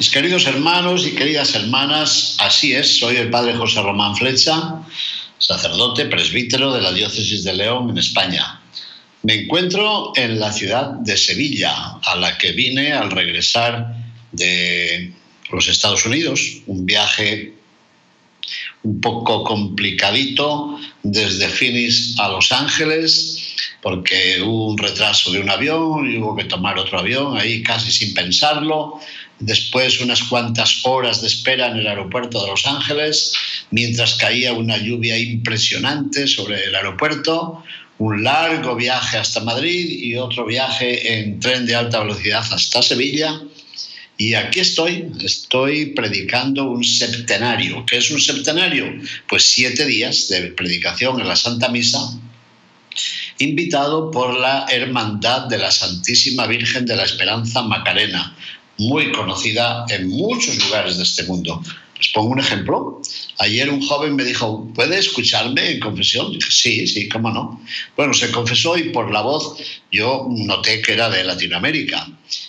Mis 0.00 0.08
queridos 0.08 0.46
hermanos 0.46 1.06
y 1.06 1.10
queridas 1.10 1.54
hermanas, 1.54 2.34
así 2.38 2.72
es, 2.72 3.00
soy 3.00 3.16
el 3.16 3.28
padre 3.28 3.52
José 3.52 3.82
Román 3.82 4.16
Flecha, 4.16 4.80
sacerdote 5.36 6.06
presbítero 6.06 6.72
de 6.72 6.80
la 6.80 6.90
diócesis 6.90 7.44
de 7.44 7.52
León 7.52 7.90
en 7.90 7.98
España. 7.98 8.62
Me 9.24 9.42
encuentro 9.42 10.12
en 10.16 10.40
la 10.40 10.52
ciudad 10.52 10.92
de 10.92 11.18
Sevilla, 11.18 11.98
a 12.02 12.16
la 12.16 12.38
que 12.38 12.52
vine 12.52 12.94
al 12.94 13.10
regresar 13.10 13.94
de 14.32 15.12
los 15.52 15.68
Estados 15.68 16.06
Unidos, 16.06 16.62
un 16.66 16.86
viaje 16.86 17.52
un 18.82 19.02
poco 19.02 19.44
complicadito 19.44 20.78
desde 21.02 21.46
Phoenix 21.46 22.18
a 22.18 22.30
Los 22.30 22.52
Ángeles, 22.52 23.36
porque 23.82 24.40
hubo 24.42 24.68
un 24.68 24.78
retraso 24.78 25.30
de 25.30 25.40
un 25.40 25.50
avión 25.50 26.10
y 26.10 26.16
hubo 26.18 26.36
que 26.36 26.44
tomar 26.44 26.78
otro 26.78 26.98
avión 26.98 27.36
ahí 27.36 27.62
casi 27.62 27.90
sin 27.90 28.14
pensarlo. 28.14 28.98
Después 29.40 30.00
unas 30.00 30.22
cuantas 30.24 30.80
horas 30.84 31.22
de 31.22 31.28
espera 31.28 31.68
en 31.68 31.78
el 31.78 31.86
aeropuerto 31.86 32.42
de 32.42 32.50
Los 32.50 32.66
Ángeles, 32.66 33.32
mientras 33.70 34.14
caía 34.14 34.52
una 34.52 34.76
lluvia 34.76 35.18
impresionante 35.18 36.26
sobre 36.26 36.64
el 36.64 36.74
aeropuerto, 36.74 37.64
un 37.96 38.22
largo 38.22 38.76
viaje 38.76 39.16
hasta 39.16 39.40
Madrid 39.40 39.86
y 40.02 40.16
otro 40.16 40.44
viaje 40.44 41.20
en 41.20 41.40
tren 41.40 41.66
de 41.66 41.74
alta 41.74 42.00
velocidad 42.00 42.44
hasta 42.50 42.82
Sevilla. 42.82 43.40
Y 44.18 44.34
aquí 44.34 44.60
estoy, 44.60 45.10
estoy 45.24 45.86
predicando 45.86 46.64
un 46.64 46.84
septenario. 46.84 47.86
¿Qué 47.86 47.96
es 47.96 48.10
un 48.10 48.20
septenario? 48.20 48.86
Pues 49.26 49.50
siete 49.50 49.86
días 49.86 50.28
de 50.28 50.48
predicación 50.48 51.18
en 51.18 51.28
la 51.28 51.36
Santa 51.36 51.70
Misa, 51.70 51.98
invitado 53.38 54.10
por 54.10 54.38
la 54.38 54.66
Hermandad 54.70 55.46
de 55.46 55.56
la 55.56 55.70
Santísima 55.70 56.46
Virgen 56.46 56.84
de 56.84 56.96
la 56.96 57.04
Esperanza 57.04 57.62
Macarena, 57.62 58.36
muy 58.80 59.12
conocida 59.12 59.84
en 59.90 60.08
muchos 60.08 60.56
lugares 60.64 60.96
de 60.96 61.02
este 61.02 61.24
mundo. 61.24 61.62
Les 61.98 62.08
pongo 62.08 62.30
un 62.30 62.40
ejemplo. 62.40 63.02
Ayer 63.38 63.68
un 63.68 63.86
joven 63.86 64.16
me 64.16 64.24
dijo, 64.24 64.66
¿puede 64.74 64.98
escucharme 64.98 65.72
en 65.72 65.80
confesión? 65.80 66.32
Dije, 66.32 66.50
sí, 66.50 66.86
sí, 66.86 67.08
cómo 67.08 67.30
no. 67.30 67.60
Bueno, 67.94 68.14
se 68.14 68.30
confesó 68.30 68.78
y 68.78 68.84
por 68.84 69.12
la 69.12 69.20
voz 69.20 69.56
yo 69.92 70.26
noté 70.30 70.80
que 70.80 70.94
era 70.94 71.10
de 71.10 71.24
Latinoamérica. 71.24 72.08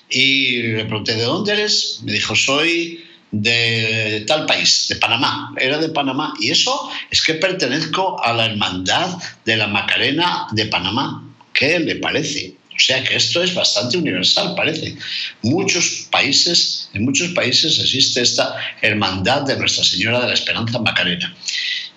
Y 0.09 0.61
le 0.61 0.85
pregunté, 0.85 1.15
¿de 1.15 1.23
dónde 1.23 1.51
eres? 1.51 1.99
Me 2.03 2.13
dijo, 2.13 2.33
soy 2.33 3.03
de 3.31 4.23
tal 4.25 4.45
país, 4.45 4.85
de 4.87 4.95
Panamá. 4.95 5.53
Era 5.57 5.79
de 5.79 5.89
Panamá. 5.89 6.33
Y 6.39 6.51
eso 6.51 6.89
es 7.09 7.21
que 7.21 7.33
pertenezco 7.33 8.23
a 8.23 8.31
la 8.31 8.45
hermandad 8.45 9.17
de 9.43 9.57
la 9.57 9.67
Macarena 9.67 10.47
de 10.51 10.65
Panamá. 10.67 11.29
¿Qué 11.51 11.77
le 11.79 11.95
parece? 11.97 12.60
Sea 12.85 13.03
que 13.03 13.15
esto 13.15 13.43
es 13.43 13.53
bastante 13.53 13.97
universal, 13.97 14.55
parece. 14.55 14.97
Muchos 15.43 16.07
países, 16.09 16.89
en 16.93 17.05
muchos 17.05 17.29
países 17.29 17.77
existe 17.77 18.21
esta 18.21 18.55
hermandad 18.81 19.43
de 19.43 19.55
Nuestra 19.55 19.83
Señora 19.83 20.21
de 20.21 20.27
la 20.29 20.33
Esperanza 20.33 20.79
Macarena. 20.79 21.31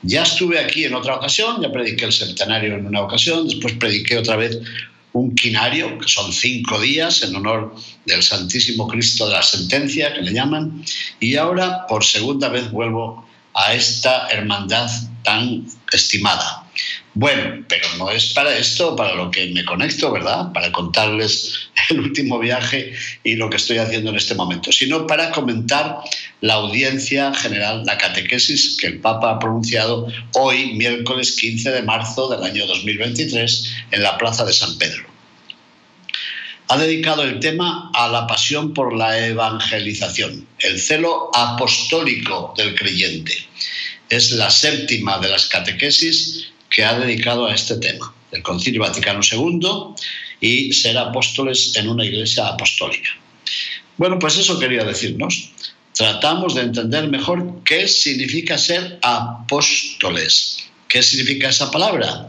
Ya 0.03 0.23
estuve 0.23 0.59
aquí 0.59 0.85
en 0.85 0.95
otra 0.95 1.17
ocasión, 1.17 1.63
ya 1.63 1.73
prediqué 1.73 2.05
el 2.05 2.13
centenario 2.13 2.75
en 2.75 2.85
una 2.87 3.01
ocasión, 3.01 3.49
después 3.49 3.73
prediqué 3.75 4.19
otra 4.19 4.37
vez 4.37 4.59
un 5.15 5.35
quinario, 5.35 5.99
que 5.99 6.09
son 6.09 6.33
cinco 6.33 6.79
días 6.81 7.23
en 7.23 7.35
honor 7.35 7.75
del 8.05 8.23
Santísimo 8.23 8.87
Cristo 8.87 9.27
de 9.27 9.33
la 9.33 9.43
Sentencia, 9.43 10.13
que 10.13 10.21
le 10.21 10.33
llaman, 10.33 10.85
y 11.19 11.37
ahora 11.37 11.87
por 11.87 12.05
segunda 12.05 12.49
vez 12.51 12.71
vuelvo 12.71 13.27
a 13.55 13.73
esta 13.73 14.29
hermandad 14.29 14.91
tan 15.23 15.65
estimada. 15.93 16.64
Bueno, 17.17 17.65
pero 17.69 17.87
no 17.97 18.11
es 18.11 18.33
para 18.33 18.57
esto, 18.57 18.97
para 18.97 19.15
lo 19.15 19.31
que 19.31 19.47
me 19.53 19.65
conecto, 19.65 20.11
¿verdad? 20.11 20.53
Para 20.53 20.73
contarles 20.73 21.71
el 21.91 22.01
último 22.01 22.41
viaje 22.41 22.93
y 23.23 23.37
lo 23.37 23.49
que 23.49 23.57
estoy 23.57 23.79
haciendo 23.79 24.11
en 24.11 24.17
este 24.17 24.35
momento, 24.35 24.73
sino 24.73 25.07
para 25.07 25.31
comentar 25.31 26.01
la 26.41 26.55
audiencia 26.55 27.33
general, 27.33 27.85
la 27.87 27.99
catequesis 27.99 28.77
que 28.81 28.89
el 28.89 28.99
Papa 28.99 29.31
ha 29.31 29.39
pronunciado 29.39 30.09
hoy, 30.33 30.73
miércoles 30.75 31.37
15 31.41 31.71
de 31.71 31.83
marzo 31.83 32.29
del 32.29 32.43
año 32.43 32.67
2023, 32.67 33.75
en 33.93 34.03
la 34.03 34.19
Plaza 34.19 34.45
de 34.45 34.53
San 34.53 34.77
Pedro. 34.77 35.05
Ha 36.69 36.79
dedicado 36.79 37.23
el 37.23 37.39
tema 37.39 37.93
a 37.95 38.09
la 38.09 38.27
pasión 38.27 38.75
por 38.75 38.93
la 38.93 39.25
evangelización, 39.25 40.49
el 40.59 40.81
celo 40.81 41.31
apostólico 41.33 42.55
del 42.57 42.75
creyente. 42.75 43.35
Es 44.09 44.33
la 44.33 44.51
séptima 44.51 45.19
de 45.19 45.29
las 45.29 45.47
catequesis 45.47 46.54
que 46.75 46.85
ha 46.85 46.99
dedicado 46.99 47.47
a 47.47 47.55
este 47.55 47.77
tema, 47.77 48.13
el 48.33 48.43
Concilio 48.43 48.81
Vaticano 48.81 49.21
II 49.23 49.95
y 50.41 50.73
ser 50.73 50.99
apóstoles 50.99 51.73
en 51.77 51.89
una 51.89 52.05
iglesia 52.05 52.49
apostólica. 52.49 53.11
Bueno, 53.97 54.19
pues 54.19 54.37
eso 54.37 54.59
quería 54.59 54.83
decirnos. 54.83 55.51
Tratamos 55.93 56.57
de 56.57 56.63
entender 56.63 57.07
mejor 57.09 57.63
qué 57.65 57.87
significa 57.87 58.59
ser 58.59 58.99
apóstoles. 59.03 60.69
¿Qué 60.89 61.01
significa 61.01 61.49
esa 61.49 61.71
palabra? 61.71 62.29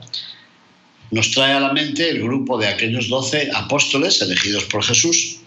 Nos 1.10 1.32
trae 1.32 1.54
a 1.54 1.60
la 1.60 1.74
mente 1.74 2.08
el 2.08 2.22
grupo 2.22 2.60
de 2.60 2.68
aquellos 2.68 3.10
doce 3.10 3.50
apóstoles 3.52 4.22
elegidos 4.22 4.66
por 4.66 4.84
Jesús. 4.84 5.38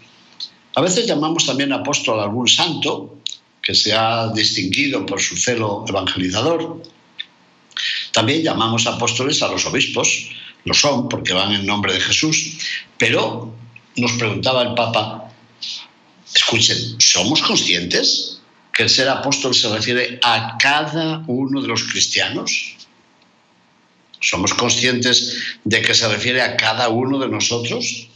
A 0.75 0.81
veces 0.81 1.07
llamamos 1.07 1.47
también 1.47 1.73
apóstol 1.73 2.19
a 2.19 2.25
algún 2.25 2.49
santo 2.49 3.21
que 3.63 3.77
se 3.77 3.93
ha 3.93 4.33
distinguido 4.35 5.07
por 5.07 5.21
su 5.21 5.37
celo 5.37 5.85
evangelizador. 5.89 6.83
También 8.13 8.43
llamamos 8.43 8.87
apóstoles 8.87 9.43
a 9.43 9.49
los 9.49 9.67
obispos, 9.67 10.29
lo 10.65 10.75
son 10.75 11.09
porque 11.09 11.33
van 11.33 11.53
en 11.53 11.67
nombre 11.67 11.93
de 11.93 12.01
Jesús, 12.01 12.59
pero 12.97 13.55
nos 13.97 14.13
preguntaba 14.13 14.63
el 14.63 14.75
Papa, 14.75 15.33
escuchen, 16.35 17.01
¿somos 17.01 17.43
conscientes 17.43 18.41
que 18.73 18.85
el 18.85 18.91
ser 18.91 19.09
apóstol 19.09 19.55
se 19.55 19.69
refiere 19.69 20.21
a 20.23 20.57
cada 20.59 21.25
uno 21.27 21.61
de 21.61 21.69
los 21.69 21.85
cristianos? 21.85 22.75
¿Somos 24.21 24.53
conscientes 24.55 25.59
de 25.65 25.81
que 25.83 25.95
se 25.95 26.09
refiere 26.09 26.43
a 26.43 26.57
cada 26.57 26.89
uno 26.89 27.19
de 27.19 27.29
nosotros? 27.29 28.09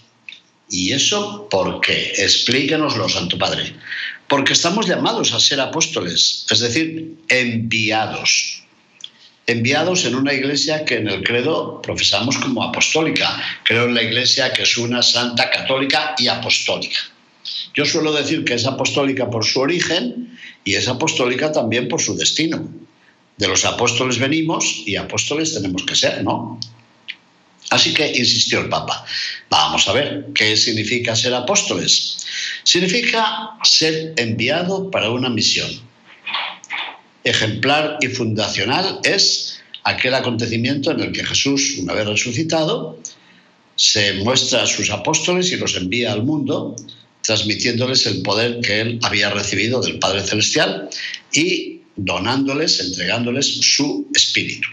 ¿Y 0.69 0.93
eso 0.93 1.49
por 1.49 1.81
qué? 1.81 2.13
Explíquenoslo, 2.17 3.09
Santo 3.09 3.39
Padre. 3.39 3.77
Porque 4.27 4.55
estamos 4.55 4.87
llamados 4.87 5.33
a 5.33 5.41
ser 5.41 5.61
apóstoles, 5.61 6.47
es 6.51 6.61
decir, 6.61 7.19
enviados 7.29 8.62
enviados 9.47 10.05
en 10.05 10.15
una 10.15 10.33
iglesia 10.33 10.85
que 10.85 10.97
en 10.97 11.09
el 11.09 11.23
credo 11.23 11.83
profesamos 11.83 12.39
como 12.39 12.63
apostólica. 12.63 13.43
Creo 13.65 13.85
en 13.85 13.95
la 13.95 14.03
iglesia 14.03 14.53
que 14.53 14.63
es 14.63 14.77
una 14.77 15.03
santa 15.03 15.51
católica 15.51 16.15
y 16.19 16.29
apostólica. 16.29 16.99
Yo 17.75 17.85
suelo 17.85 18.13
decir 18.13 18.45
que 18.45 18.55
es 18.55 18.67
apostólica 18.67 19.29
por 19.29 19.45
su 19.45 19.61
origen 19.61 20.39
y 20.65 20.75
es 20.75 20.87
apostólica 20.89 21.51
también 21.51 21.89
por 21.89 22.01
su 22.01 22.17
destino. 22.17 22.71
De 23.37 23.49
los 23.49 23.65
apóstoles 23.65 24.19
venimos 24.19 24.83
y 24.87 24.97
apóstoles 24.97 25.55
tenemos 25.55 25.83
que 25.85 25.97
ser, 25.97 26.23
¿no? 26.23 26.61
Así 27.71 27.95
que 27.95 28.07
insistió 28.07 28.61
el 28.61 28.69
Papa, 28.69 29.05
vamos 29.49 29.89
a 29.89 29.93
ver, 29.93 30.27
¿qué 30.35 30.57
significa 30.59 31.17
ser 31.17 31.33
apóstoles? 31.33 32.19
Significa 32.65 33.53
ser 33.65 34.13
enviado 34.19 34.91
para 34.91 35.11
una 35.11 35.31
misión 35.31 35.71
ejemplar 37.25 37.99
y 38.01 38.09
fundacional 38.09 39.01
es 39.05 39.61
aquel 39.85 40.15
acontecimiento 40.15 40.91
en 40.91 41.01
el 41.01 41.13
que 41.13 41.25
Jesús, 41.25 41.79
una 41.79 41.95
vez 41.95 42.07
resucitado, 42.07 42.99
se 43.77 44.15
muestra 44.15 44.63
a 44.63 44.67
sus 44.67 44.91
apóstoles 44.91 45.51
y 45.53 45.57
los 45.57 45.77
envía 45.77 46.13
al 46.13 46.23
mundo, 46.23 46.77
transmitiéndoles 47.23 48.07
el 48.07 48.23
poder 48.23 48.61
que 48.61 48.81
él 48.81 48.99
había 49.03 49.31
recibido 49.31 49.81
del 49.81 49.99
Padre 49.99 50.23
Celestial 50.23 50.89
y 51.33 51.81
donándoles, 51.97 52.81
entregándoles 52.81 53.47
su 53.47 54.09
espíritu. 54.15 54.69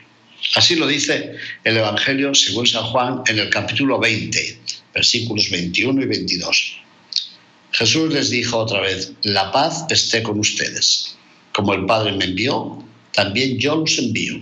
Así 0.55 0.75
lo 0.75 0.87
dice 0.87 1.35
el 1.63 1.77
Evangelio 1.77 2.33
según 2.33 2.65
San 2.65 2.83
Juan 2.85 3.21
en 3.27 3.39
el 3.39 3.49
capítulo 3.49 3.99
20, 3.99 4.59
versículos 4.93 5.49
21 5.49 6.01
y 6.01 6.05
22. 6.05 6.77
Jesús 7.71 8.11
les 8.11 8.29
dijo 8.31 8.57
otra 8.57 8.81
vez, 8.81 9.11
la 9.23 9.51
paz 9.51 9.85
esté 9.89 10.23
con 10.23 10.39
ustedes. 10.39 11.18
Como 11.53 11.73
el 11.73 11.85
Padre 11.85 12.13
me 12.13 12.25
envió, 12.25 12.83
también 13.13 13.57
yo 13.57 13.75
los 13.75 13.97
envío. 13.97 14.41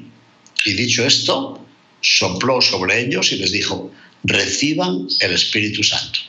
Y 0.65 0.73
dicho 0.73 1.05
esto, 1.05 1.65
sopló 2.01 2.61
sobre 2.61 3.01
ellos 3.01 3.31
y 3.31 3.37
les 3.37 3.51
dijo, 3.51 3.91
reciban 4.23 5.07
el 5.21 5.31
Espíritu 5.33 5.83
Santo. 5.83 6.19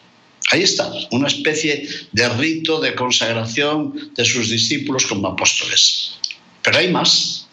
Ahí 0.51 0.63
está, 0.63 0.91
una 1.11 1.29
especie 1.29 1.89
de 2.13 2.29
rito 2.31 2.81
de 2.81 2.95
consagración 2.95 4.13
de 4.15 4.25
sus 4.25 4.49
discípulos 4.49 5.07
como 5.07 5.29
apóstoles. 5.29 6.15
Pero 6.63 6.79
hay 6.79 6.89
más. 6.89 7.47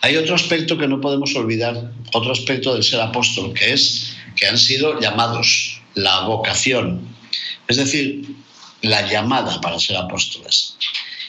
Hay 0.00 0.16
otro 0.16 0.34
aspecto 0.34 0.78
que 0.78 0.88
no 0.88 1.00
podemos 1.00 1.34
olvidar, 1.34 1.92
otro 2.12 2.32
aspecto 2.32 2.74
del 2.74 2.82
ser 2.82 3.00
apóstol, 3.00 3.52
que 3.54 3.72
es 3.72 4.14
que 4.36 4.46
han 4.46 4.58
sido 4.58 5.00
llamados, 5.00 5.80
la 5.94 6.20
vocación, 6.20 7.06
es 7.68 7.76
decir, 7.76 8.34
la 8.82 9.08
llamada 9.10 9.60
para 9.60 9.78
ser 9.78 9.96
apóstoles. 9.96 10.76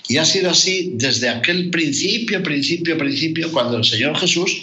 Y 0.08 0.18
ha 0.18 0.26
sido 0.26 0.52
así 0.52 0.92
desde 0.94 1.30
aquel 1.30 1.70
principio, 1.70 2.42
principio, 2.44 2.98
principio, 2.98 3.52
cuando 3.52 3.78
el 3.78 3.84
Señor 3.84 4.18
Jesús, 4.18 4.62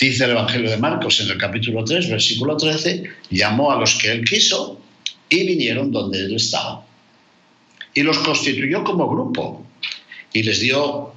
dice 0.00 0.24
el 0.24 0.30
Evangelio 0.30 0.70
de 0.70 0.76
Marcos 0.76 1.20
en 1.20 1.30
el 1.30 1.38
capítulo 1.38 1.84
3, 1.84 2.10
versículo 2.10 2.56
13, 2.56 3.04
llamó 3.30 3.70
a 3.70 3.78
los 3.78 3.94
que 3.96 4.10
él 4.10 4.24
quiso 4.24 4.80
y 5.28 5.46
vinieron 5.46 5.92
donde 5.92 6.18
él 6.18 6.34
estaba. 6.34 6.84
Y 7.94 8.02
los 8.02 8.18
constituyó 8.18 8.82
como 8.82 9.08
grupo 9.08 9.66
y 10.32 10.42
les 10.42 10.60
dio 10.60 11.12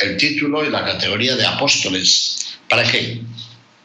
el 0.00 0.16
título 0.16 0.66
y 0.66 0.70
la 0.70 0.84
categoría 0.84 1.36
de 1.36 1.46
apóstoles. 1.46 2.56
¿Para 2.68 2.90
qué? 2.90 3.20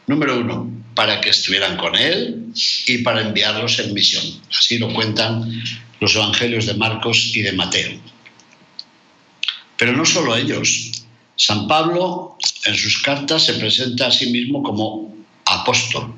Número 0.06 0.40
uno, 0.40 0.70
para 0.94 1.20
que 1.20 1.30
estuvieran 1.30 1.76
con 1.76 1.94
él 1.94 2.46
y 2.86 2.98
para 2.98 3.20
enviarlos 3.20 3.78
en 3.78 3.92
misión. 3.94 4.24
Así 4.56 4.78
lo 4.78 4.92
cuentan 4.92 5.62
los 6.00 6.16
evangelios 6.16 6.66
de 6.66 6.74
Marcos 6.74 7.32
y 7.34 7.42
de 7.42 7.52
Mateo. 7.52 7.90
Pero 9.78 9.92
no 9.92 10.04
solo 10.04 10.36
ellos. 10.36 10.90
San 11.36 11.68
Pablo 11.68 12.36
en 12.66 12.74
sus 12.74 13.00
cartas 13.00 13.44
se 13.44 13.54
presenta 13.54 14.08
a 14.08 14.10
sí 14.10 14.26
mismo 14.30 14.62
como 14.62 15.14
apóstol. 15.46 16.14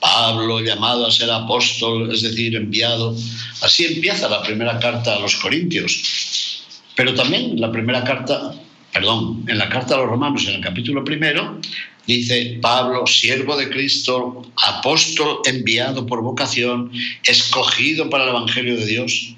Pablo 0.00 0.60
llamado 0.60 1.06
a 1.06 1.10
ser 1.10 1.30
apóstol, 1.30 2.12
es 2.12 2.22
decir, 2.22 2.54
enviado. 2.54 3.16
Así 3.62 3.84
empieza 3.84 4.28
la 4.28 4.42
primera 4.42 4.78
carta 4.78 5.16
a 5.16 5.18
los 5.18 5.34
Corintios. 5.36 6.62
Pero 6.94 7.14
también 7.14 7.60
la 7.60 7.72
primera 7.72 8.04
carta, 8.04 8.54
perdón, 8.92 9.44
en 9.48 9.58
la 9.58 9.68
carta 9.68 9.94
a 9.94 9.98
los 9.98 10.08
Romanos, 10.08 10.46
en 10.46 10.54
el 10.54 10.60
capítulo 10.60 11.02
primero, 11.04 11.60
dice 12.06 12.58
Pablo, 12.60 13.06
siervo 13.06 13.56
de 13.56 13.68
Cristo, 13.70 14.42
apóstol 14.62 15.38
enviado 15.46 16.06
por 16.06 16.22
vocación, 16.22 16.92
escogido 17.24 18.08
para 18.08 18.24
el 18.24 18.30
Evangelio 18.30 18.76
de 18.76 18.86
Dios. 18.86 19.34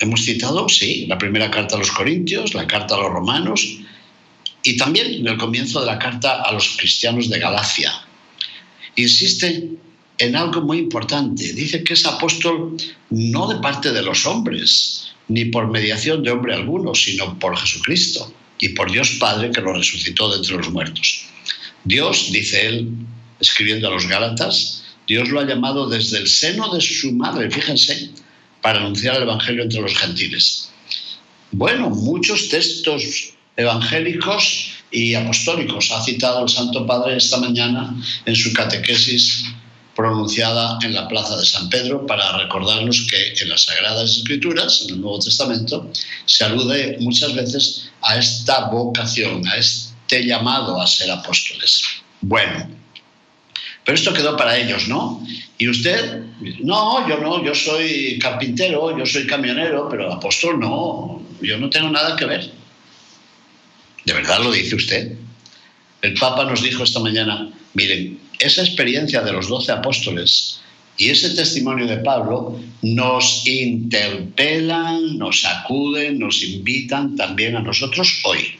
Hemos 0.00 0.24
citado, 0.24 0.68
sí, 0.68 1.06
la 1.06 1.18
primera 1.18 1.50
carta 1.50 1.76
a 1.76 1.78
los 1.78 1.90
Corintios, 1.90 2.54
la 2.54 2.66
carta 2.66 2.94
a 2.94 2.98
los 2.98 3.12
Romanos 3.12 3.78
y 4.62 4.76
también 4.76 5.12
en 5.12 5.26
el 5.28 5.36
comienzo 5.36 5.80
de 5.80 5.86
la 5.86 5.98
carta 5.98 6.42
a 6.42 6.52
los 6.52 6.76
cristianos 6.76 7.28
de 7.28 7.38
Galacia. 7.38 7.92
Insiste 8.96 9.70
en 10.18 10.36
algo 10.36 10.62
muy 10.62 10.78
importante. 10.78 11.52
Dice 11.52 11.82
que 11.84 11.94
es 11.94 12.04
apóstol 12.06 12.76
no 13.10 13.48
de 13.48 13.60
parte 13.60 13.92
de 13.92 14.02
los 14.02 14.26
hombres, 14.26 15.12
ni 15.28 15.46
por 15.46 15.68
mediación 15.68 16.22
de 16.22 16.30
hombre 16.30 16.54
alguno, 16.54 16.94
sino 16.94 17.38
por 17.38 17.56
Jesucristo 17.56 18.32
y 18.58 18.70
por 18.70 18.90
Dios 18.90 19.16
Padre 19.20 19.50
que 19.50 19.60
lo 19.60 19.72
resucitó 19.72 20.30
de 20.30 20.38
entre 20.38 20.56
los 20.56 20.70
muertos. 20.70 21.24
Dios, 21.84 22.30
dice 22.32 22.66
él, 22.66 22.90
escribiendo 23.40 23.88
a 23.88 23.92
los 23.92 24.06
Gálatas, 24.06 24.84
Dios 25.06 25.28
lo 25.30 25.40
ha 25.40 25.46
llamado 25.46 25.88
desde 25.88 26.18
el 26.18 26.28
seno 26.28 26.72
de 26.74 26.80
su 26.80 27.12
madre, 27.12 27.50
fíjense, 27.50 28.10
para 28.62 28.80
anunciar 28.80 29.16
el 29.16 29.22
Evangelio 29.22 29.62
entre 29.64 29.80
los 29.80 29.96
gentiles. 29.96 30.70
Bueno, 31.52 31.90
muchos 31.90 32.48
textos 32.48 33.32
evangélicos 33.56 34.72
y 34.90 35.14
apostólicos 35.14 35.90
ha 35.92 36.02
citado 36.02 36.42
el 36.42 36.48
Santo 36.48 36.86
Padre 36.86 37.16
esta 37.16 37.38
mañana 37.38 37.94
en 38.24 38.36
su 38.36 38.52
catequesis 38.52 39.44
pronunciada 39.94 40.78
en 40.82 40.94
la 40.94 41.08
Plaza 41.08 41.36
de 41.36 41.44
San 41.44 41.68
Pedro 41.68 42.06
para 42.06 42.38
recordarnos 42.38 43.06
que 43.10 43.42
en 43.42 43.48
las 43.48 43.64
Sagradas 43.64 44.10
Escrituras, 44.10 44.82
en 44.86 44.94
el 44.94 45.00
Nuevo 45.00 45.18
Testamento, 45.18 45.90
se 46.24 46.44
alude 46.44 46.96
muchas 47.00 47.34
veces 47.34 47.90
a 48.02 48.16
esta 48.16 48.70
vocación, 48.70 49.46
a 49.46 49.56
este 49.56 50.24
llamado 50.24 50.80
a 50.80 50.86
ser 50.86 51.10
apóstoles. 51.10 51.82
Bueno, 52.22 52.79
pero 53.90 53.98
esto 53.98 54.14
quedó 54.14 54.36
para 54.36 54.56
ellos, 54.56 54.86
¿no? 54.86 55.20
Y 55.58 55.68
usted, 55.68 56.22
no, 56.60 57.08
yo 57.08 57.18
no, 57.18 57.44
yo 57.44 57.52
soy 57.56 58.20
carpintero, 58.20 58.96
yo 58.96 59.04
soy 59.04 59.26
camionero, 59.26 59.88
pero 59.90 60.12
apóstol 60.12 60.60
no, 60.60 61.20
yo 61.42 61.58
no 61.58 61.68
tengo 61.68 61.90
nada 61.90 62.14
que 62.14 62.24
ver. 62.24 62.52
¿De 64.04 64.12
verdad 64.12 64.44
lo 64.44 64.52
dice 64.52 64.76
usted? 64.76 65.16
El 66.02 66.14
Papa 66.14 66.44
nos 66.44 66.62
dijo 66.62 66.84
esta 66.84 67.00
mañana, 67.00 67.50
miren, 67.74 68.20
esa 68.38 68.62
experiencia 68.62 69.22
de 69.22 69.32
los 69.32 69.48
doce 69.48 69.72
apóstoles 69.72 70.60
y 70.96 71.10
ese 71.10 71.30
testimonio 71.30 71.88
de 71.88 71.96
Pablo 71.96 72.60
nos 72.82 73.44
interpelan, 73.44 75.18
nos 75.18 75.44
acuden, 75.44 76.20
nos 76.20 76.44
invitan 76.44 77.16
también 77.16 77.56
a 77.56 77.60
nosotros 77.60 78.20
hoy. 78.22 78.54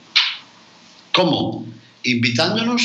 ¿Cómo? 1.12 1.65
Invitándonos 2.03 2.82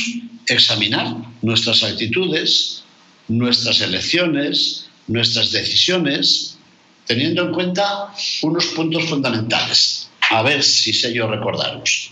examinar 0.47 1.15
nuestras 1.41 1.83
actitudes, 1.83 2.83
nuestras 3.27 3.81
elecciones, 3.81 4.87
nuestras 5.07 5.51
decisiones, 5.51 6.57
teniendo 7.05 7.43
en 7.43 7.53
cuenta 7.53 8.13
unos 8.41 8.65
puntos 8.67 9.05
fundamentales. 9.05 10.09
A 10.31 10.41
ver 10.41 10.63
si 10.63 10.93
sé 10.93 11.13
yo 11.13 11.27
recordarlos. 11.27 12.11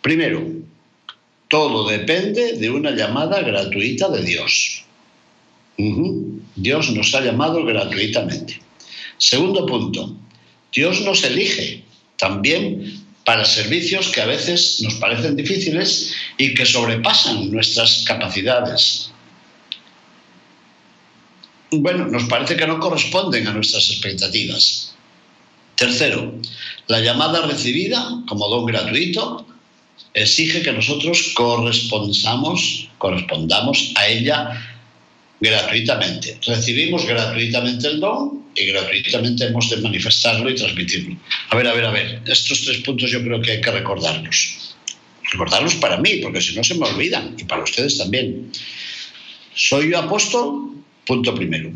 Primero, 0.00 0.44
todo 1.48 1.88
depende 1.88 2.54
de 2.54 2.70
una 2.70 2.92
llamada 2.92 3.42
gratuita 3.42 4.08
de 4.08 4.22
Dios. 4.24 4.84
Dios 6.56 6.90
nos 6.92 7.14
ha 7.14 7.20
llamado 7.20 7.64
gratuitamente. 7.64 8.60
Segundo 9.18 9.66
punto, 9.66 10.16
Dios 10.72 11.02
nos 11.02 11.22
elige 11.24 11.84
también 12.16 13.01
para 13.24 13.44
servicios 13.44 14.08
que 14.08 14.20
a 14.20 14.26
veces 14.26 14.80
nos 14.82 14.94
parecen 14.94 15.36
difíciles 15.36 16.12
y 16.38 16.54
que 16.54 16.66
sobrepasan 16.66 17.50
nuestras 17.50 18.04
capacidades 18.06 19.12
bueno, 21.72 22.06
nos 22.06 22.24
parece 22.24 22.56
que 22.56 22.66
no 22.66 22.78
corresponden 22.78 23.46
a 23.46 23.52
nuestras 23.52 23.88
expectativas. 23.90 24.94
Tercero, 25.76 26.34
la 26.86 27.00
llamada 27.00 27.46
recibida 27.46 28.22
como 28.28 28.48
don 28.48 28.66
gratuito 28.66 29.46
exige 30.12 30.62
que 30.62 30.72
nosotros 30.72 31.32
correspondamos, 31.34 32.88
correspondamos 32.98 33.92
a 33.96 34.06
ella 34.06 34.62
gratuitamente. 35.40 36.38
Recibimos 36.46 37.06
gratuitamente 37.06 37.88
el 37.88 38.00
don 38.00 38.41
y 38.54 38.66
gratuitamente 38.66 39.46
hemos 39.46 39.70
de 39.70 39.76
manifestarlo 39.78 40.50
y 40.50 40.54
transmitirlo. 40.54 41.16
A 41.50 41.56
ver, 41.56 41.66
a 41.66 41.74
ver, 41.74 41.84
a 41.84 41.90
ver, 41.90 42.20
estos 42.26 42.62
tres 42.62 42.78
puntos 42.78 43.10
yo 43.10 43.22
creo 43.22 43.40
que 43.40 43.52
hay 43.52 43.60
que 43.60 43.70
recordarlos. 43.70 44.74
Recordarlos 45.30 45.74
para 45.76 45.96
mí, 45.96 46.16
porque 46.22 46.40
si 46.40 46.54
no 46.54 46.62
se 46.62 46.74
me 46.74 46.86
olvidan, 46.86 47.34
y 47.38 47.44
para 47.44 47.62
ustedes 47.62 47.98
también. 47.98 48.50
¿Soy 49.54 49.90
yo 49.90 49.98
apóstol? 49.98 50.76
Punto 51.06 51.34
primero. 51.34 51.72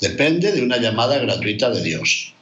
Depende 0.00 0.52
de 0.52 0.62
una 0.62 0.78
llamada 0.78 1.18
gratuita 1.18 1.70
de 1.70 1.82
Dios. 1.82 2.32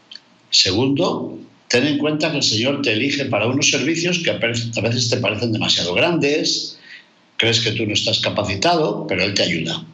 Segundo, 0.50 1.38
ten 1.68 1.86
en 1.86 1.98
cuenta 1.98 2.30
que 2.30 2.38
el 2.38 2.42
Señor 2.42 2.82
te 2.82 2.92
elige 2.92 3.26
para 3.26 3.46
unos 3.46 3.70
servicios 3.70 4.20
que 4.20 4.30
a 4.30 4.38
veces 4.38 5.10
te 5.10 5.16
parecen 5.18 5.52
demasiado 5.52 5.94
grandes, 5.94 6.78
crees 7.36 7.60
que 7.60 7.72
tú 7.72 7.86
no 7.86 7.94
estás 7.94 8.20
capacitado, 8.20 9.06
pero 9.06 9.22
Él 9.22 9.34
te 9.34 9.42
ayuda. 9.42 9.84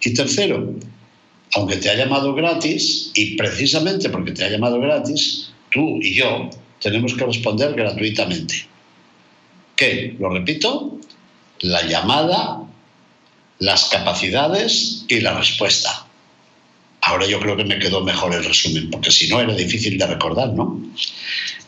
Y 0.00 0.14
tercero, 0.14 0.74
aunque 1.54 1.76
te 1.76 1.90
ha 1.90 1.94
llamado 1.94 2.34
gratis, 2.34 3.10
y 3.14 3.36
precisamente 3.36 4.08
porque 4.08 4.32
te 4.32 4.44
ha 4.44 4.50
llamado 4.50 4.80
gratis, 4.80 5.50
tú 5.70 5.98
y 6.00 6.14
yo 6.14 6.50
tenemos 6.80 7.14
que 7.14 7.24
responder 7.24 7.74
gratuitamente. 7.74 8.66
¿Qué? 9.76 10.16
Lo 10.18 10.30
repito, 10.30 10.98
la 11.60 11.86
llamada 11.86 12.62
las 13.62 13.84
capacidades 13.90 15.04
y 15.06 15.20
la 15.20 15.38
respuesta. 15.38 16.04
Ahora 17.02 17.26
yo 17.26 17.38
creo 17.38 17.56
que 17.56 17.64
me 17.64 17.78
quedó 17.78 18.02
mejor 18.02 18.34
el 18.34 18.44
resumen, 18.44 18.90
porque 18.90 19.12
si 19.12 19.28
no 19.28 19.40
era 19.40 19.54
difícil 19.54 19.98
de 19.98 20.06
recordar, 20.06 20.48
¿no? 20.52 20.80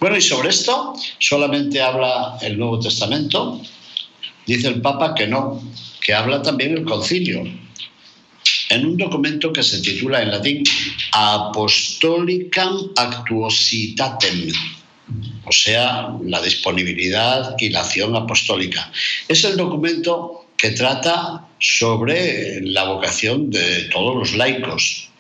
Bueno, 0.01 0.17
y 0.17 0.21
sobre 0.21 0.49
esto 0.49 0.95
solamente 1.21 1.81
habla 1.81 2.37
el 2.43 2.59
Nuevo 2.59 2.81
Testamento. 2.81 3.61
Dice 4.45 4.69
el 4.69 4.81
Papa 4.81 5.15
que 5.15 5.29
no, 5.29 5.63
que 6.01 6.15
habla 6.15 6.43
también 6.43 6.73
el 6.73 6.85
concilio. 6.85 7.45
En 8.71 8.87
un 8.87 8.97
documento 8.97 9.53
que 9.53 9.63
se 9.63 9.81
titula 9.81 10.23
en 10.23 10.31
latín 10.31 10.65
Apostolicam 11.13 12.91
Actuositatem, 12.97 14.53
o 15.45 15.53
sea, 15.53 16.15
la 16.23 16.41
disponibilidad 16.41 17.55
y 17.59 17.69
la 17.69 17.81
acción 17.83 18.17
apostólica. 18.17 18.91
Es 19.29 19.45
el 19.45 19.57
documento 19.57 20.47
que 20.57 20.71
trata 20.71 21.47
sobre 21.59 22.61
la 22.63 22.85
vocación 22.85 23.51
de 23.51 23.85
todos 23.93 24.17
los 24.17 24.35
laicos. 24.35 25.11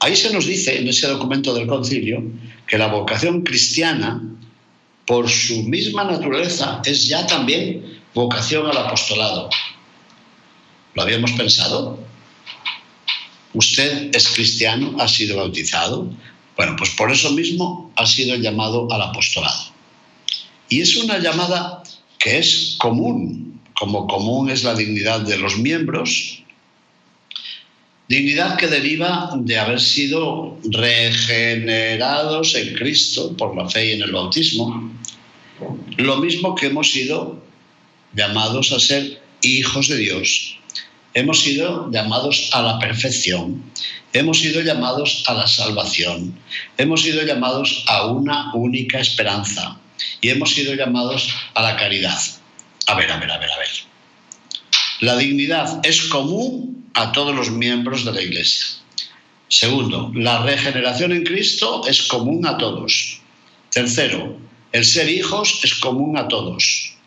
Ahí 0.00 0.16
se 0.16 0.32
nos 0.32 0.46
dice, 0.46 0.78
en 0.78 0.88
ese 0.88 1.06
documento 1.08 1.52
del 1.52 1.66
concilio, 1.66 2.22
que 2.66 2.78
la 2.78 2.86
vocación 2.86 3.42
cristiana, 3.42 4.22
por 5.06 5.28
su 5.28 5.64
misma 5.64 6.04
naturaleza, 6.04 6.80
es 6.84 7.08
ya 7.08 7.26
también 7.26 8.00
vocación 8.14 8.66
al 8.66 8.76
apostolado. 8.76 9.50
¿Lo 10.94 11.02
habíamos 11.02 11.32
pensado? 11.32 12.07
Usted 13.58 14.14
es 14.14 14.28
cristiano, 14.28 14.94
ha 15.00 15.08
sido 15.08 15.38
bautizado. 15.38 16.08
Bueno, 16.56 16.76
pues 16.78 16.90
por 16.90 17.10
eso 17.10 17.32
mismo 17.32 17.92
ha 17.96 18.06
sido 18.06 18.36
llamado 18.36 18.86
al 18.92 19.02
apostolado. 19.02 19.72
Y 20.68 20.80
es 20.80 20.94
una 20.96 21.18
llamada 21.18 21.82
que 22.20 22.38
es 22.38 22.76
común, 22.78 23.60
como 23.74 24.06
común 24.06 24.48
es 24.48 24.62
la 24.62 24.74
dignidad 24.74 25.22
de 25.22 25.38
los 25.38 25.58
miembros, 25.58 26.44
dignidad 28.06 28.56
que 28.58 28.68
deriva 28.68 29.32
de 29.36 29.58
haber 29.58 29.80
sido 29.80 30.56
regenerados 30.62 32.54
en 32.54 32.74
Cristo 32.74 33.36
por 33.36 33.56
la 33.56 33.68
fe 33.68 33.88
y 33.88 33.92
en 33.94 34.02
el 34.02 34.12
bautismo, 34.12 34.92
lo 35.96 36.16
mismo 36.18 36.54
que 36.54 36.66
hemos 36.66 36.92
sido 36.92 37.42
llamados 38.14 38.70
a 38.70 38.78
ser 38.78 39.20
hijos 39.42 39.88
de 39.88 39.96
Dios, 39.96 40.58
hemos 41.14 41.40
sido 41.40 41.90
llamados 41.90 42.50
a 42.52 42.62
la 42.62 42.78
perfección, 42.78 43.62
hemos 44.12 44.38
sido 44.38 44.60
llamados 44.62 45.24
a 45.26 45.34
la 45.34 45.46
salvación, 45.46 46.38
hemos 46.76 47.02
sido 47.02 47.22
llamados 47.22 47.84
a 47.86 48.06
una 48.06 48.52
única 48.54 48.98
esperanza 49.00 49.78
y 50.20 50.30
hemos 50.30 50.54
sido 50.54 50.74
llamados 50.74 51.28
a 51.54 51.62
la 51.62 51.76
caridad. 51.76 52.18
A 52.86 52.94
ver, 52.94 53.10
a 53.10 53.18
ver, 53.18 53.30
a 53.30 53.38
ver, 53.38 53.50
a 53.50 53.58
ver. 53.58 53.68
La 55.00 55.16
dignidad 55.16 55.80
es 55.84 56.02
común 56.02 56.90
a 56.94 57.12
todos 57.12 57.34
los 57.34 57.50
miembros 57.50 58.04
de 58.04 58.12
la 58.12 58.22
Iglesia. 58.22 58.66
Segundo, 59.48 60.10
la 60.14 60.42
regeneración 60.42 61.12
en 61.12 61.24
Cristo 61.24 61.86
es 61.86 62.02
común 62.02 62.46
a 62.46 62.58
todos. 62.58 63.20
Tercero, 63.70 64.36
el 64.72 64.84
ser 64.84 65.08
hijos 65.08 65.60
es 65.62 65.74
común 65.74 66.18
a 66.18 66.28
todos. 66.28 66.97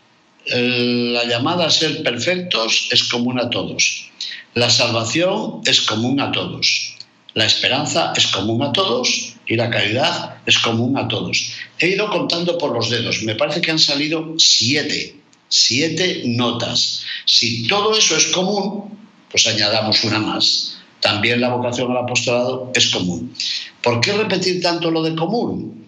La 0.48 1.24
llamada 1.26 1.66
a 1.68 1.70
ser 1.70 2.02
perfectos 2.04 2.88
es 2.92 3.04
común 3.04 3.40
a 3.40 3.50
todos. 3.50 4.10
La 4.54 4.70
salvación 4.70 5.62
es 5.66 5.82
común 5.82 6.20
a 6.20 6.32
todos. 6.32 6.96
La 7.34 7.46
esperanza 7.46 8.12
es 8.16 8.28
común 8.28 8.62
a 8.64 8.74
todos 8.74 9.36
y 9.48 9.56
la 9.56 9.70
caridad 9.70 10.38
es 10.46 10.58
común 10.60 10.98
a 10.98 11.08
todos. 11.08 11.54
He 11.80 11.90
ido 11.90 12.10
contando 12.10 12.58
por 12.58 12.74
los 12.74 12.90
dedos. 12.90 13.24
Me 13.24 13.36
parece 13.36 13.62
que 13.62 13.72
han 13.72 13.80
salido 13.80 14.34
siete, 14.38 15.16
siete 15.48 16.24
notas. 16.26 17.04
Si 17.26 17.68
todo 17.68 17.98
eso 17.98 18.18
es 18.18 18.28
común, 18.28 18.98
pues 19.30 19.48
añadamos 19.48 20.04
una 20.04 20.20
más. 20.20 20.78
También 21.00 21.40
la 21.40 21.50
vocación 21.50 21.92
al 21.92 22.04
apostolado 22.04 22.72
es 22.76 22.90
común. 22.90 23.34
¿Por 23.82 24.02
qué 24.02 24.14
repetir 24.14 24.62
tanto 24.62 24.92
lo 24.92 25.02
de 25.02 25.16
común? 25.16 25.81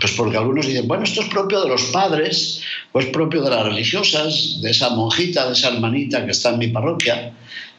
Pues 0.00 0.12
porque 0.14 0.36
algunos 0.36 0.66
dicen, 0.66 0.88
bueno, 0.88 1.04
esto 1.04 1.20
es 1.20 1.28
propio 1.28 1.60
de 1.60 1.68
los 1.68 1.82
padres, 1.84 2.62
o 2.92 3.00
es 3.00 3.06
propio 3.06 3.42
de 3.42 3.50
las 3.50 3.64
religiosas, 3.64 4.58
de 4.62 4.70
esa 4.70 4.90
monjita, 4.90 5.46
de 5.46 5.52
esa 5.52 5.68
hermanita 5.68 6.24
que 6.24 6.32
está 6.32 6.50
en 6.50 6.58
mi 6.58 6.68
parroquia. 6.68 7.34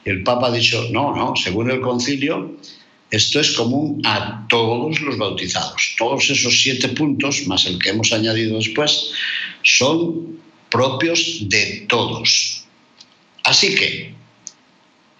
Y 0.06 0.10
el 0.10 0.24
Papa 0.24 0.48
ha 0.48 0.52
dicho, 0.52 0.88
no, 0.92 1.16
no, 1.16 1.36
según 1.36 1.72
el 1.72 1.82
concilio, 1.82 2.58
esto 3.10 3.40
es 3.40 3.52
común 3.52 4.02
a 4.06 4.46
todos 4.48 5.02
los 5.02 5.18
bautizados. 5.18 5.96
Todos 5.98 6.30
esos 6.30 6.62
siete 6.62 6.90
puntos, 6.90 7.46
más 7.48 7.66
el 7.66 7.78
que 7.80 7.90
hemos 7.90 8.14
añadido 8.14 8.58
después, 8.58 9.12
son 9.64 10.40
propios 10.70 11.50
de 11.50 11.86
todos. 11.90 12.64
Así 13.44 13.76
que, 13.76 14.14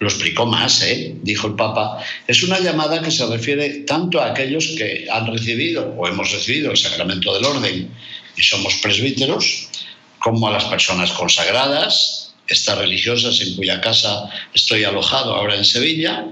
lo 0.02 0.08
explicó 0.08 0.46
más, 0.46 0.84
dijo 1.22 1.46
el 1.46 1.54
Papa, 1.54 2.04
es 2.26 2.42
una 2.42 2.58
llamada 2.58 3.00
que 3.00 3.10
se 3.10 3.24
refiere 3.26 3.70
tanto 3.86 4.20
a 4.20 4.32
aquellos 4.32 4.66
que 4.76 5.06
han 5.10 5.28
recibido 5.28 5.94
o 5.96 6.08
hemos 6.08 6.32
recibido 6.32 6.72
el 6.72 6.76
sacramento 6.76 7.32
del 7.32 7.44
orden 7.44 7.94
y 8.36 8.42
somos 8.42 8.74
presbíteros, 8.82 9.68
como 10.18 10.48
a 10.48 10.52
las 10.52 10.64
personas 10.64 11.12
consagradas, 11.12 12.34
estas 12.48 12.78
religiosas 12.78 13.40
en 13.40 13.54
cuya 13.54 13.80
casa 13.80 14.28
estoy 14.52 14.82
alojado 14.82 15.34
ahora 15.34 15.56
en 15.56 15.64
Sevilla, 15.64 16.26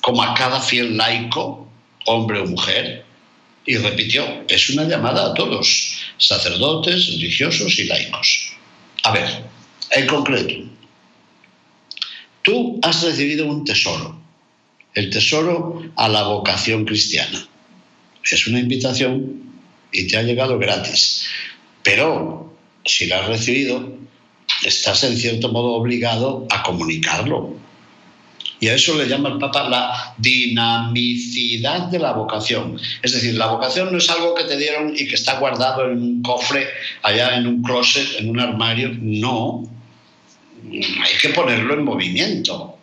como 0.00 0.22
a 0.22 0.34
cada 0.34 0.60
fiel 0.60 0.96
laico, 0.96 1.68
hombre 2.06 2.40
o 2.40 2.46
mujer, 2.46 3.04
y 3.66 3.76
repitió, 3.76 4.24
es 4.48 4.70
una 4.70 4.84
llamada 4.84 5.26
a 5.26 5.34
todos, 5.34 5.98
sacerdotes, 6.16 7.08
religiosos 7.08 7.78
y 7.78 7.84
laicos. 7.84 8.52
A 9.02 9.12
ver, 9.12 9.42
en 9.90 10.06
concreto, 10.06 10.54
Tú 12.42 12.78
has 12.82 13.02
recibido 13.02 13.46
un 13.46 13.64
tesoro, 13.64 14.18
el 14.94 15.10
tesoro 15.10 15.82
a 15.96 16.08
la 16.08 16.24
vocación 16.24 16.84
cristiana. 16.84 17.46
Es 18.30 18.46
una 18.46 18.58
invitación 18.58 19.42
y 19.92 20.06
te 20.06 20.16
ha 20.16 20.22
llegado 20.22 20.58
gratis. 20.58 21.26
Pero 21.82 22.52
si 22.84 23.06
la 23.06 23.20
has 23.20 23.28
recibido, 23.28 23.98
estás 24.64 25.04
en 25.04 25.16
cierto 25.16 25.50
modo 25.50 25.74
obligado 25.74 26.46
a 26.50 26.62
comunicarlo. 26.62 27.56
Y 28.60 28.68
a 28.68 28.74
eso 28.74 28.96
le 28.98 29.08
llama 29.08 29.28
el 29.28 29.38
Papa 29.38 29.68
la 29.68 30.14
dinamicidad 30.18 31.82
de 31.82 32.00
la 32.00 32.12
vocación. 32.12 32.76
Es 33.02 33.12
decir, 33.12 33.34
la 33.34 33.46
vocación 33.46 33.92
no 33.92 33.98
es 33.98 34.10
algo 34.10 34.34
que 34.34 34.44
te 34.44 34.56
dieron 34.56 34.94
y 34.96 35.06
que 35.06 35.14
está 35.14 35.38
guardado 35.38 35.88
en 35.90 36.02
un 36.02 36.22
cofre, 36.22 36.66
allá 37.02 37.36
en 37.36 37.46
un 37.46 37.62
closet, 37.62 38.06
en 38.18 38.30
un 38.30 38.40
armario. 38.40 38.90
No, 39.00 39.70
hay 40.72 41.18
que 41.20 41.30
ponerlo 41.30 41.74
en 41.74 41.84
movimiento. 41.84 42.78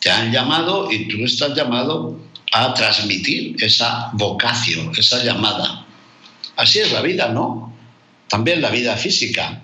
Te 0.00 0.10
han 0.10 0.32
llamado 0.32 0.90
y 0.90 1.08
tú 1.08 1.24
estás 1.24 1.56
llamado 1.56 2.18
a 2.52 2.72
transmitir 2.74 3.56
esa 3.60 4.10
vocación, 4.14 4.92
esa 4.96 5.22
llamada. 5.22 5.86
Así 6.56 6.78
es 6.78 6.92
la 6.92 7.02
vida, 7.02 7.28
¿no? 7.28 7.74
También 8.28 8.62
la 8.62 8.70
vida 8.70 8.96
física. 8.96 9.62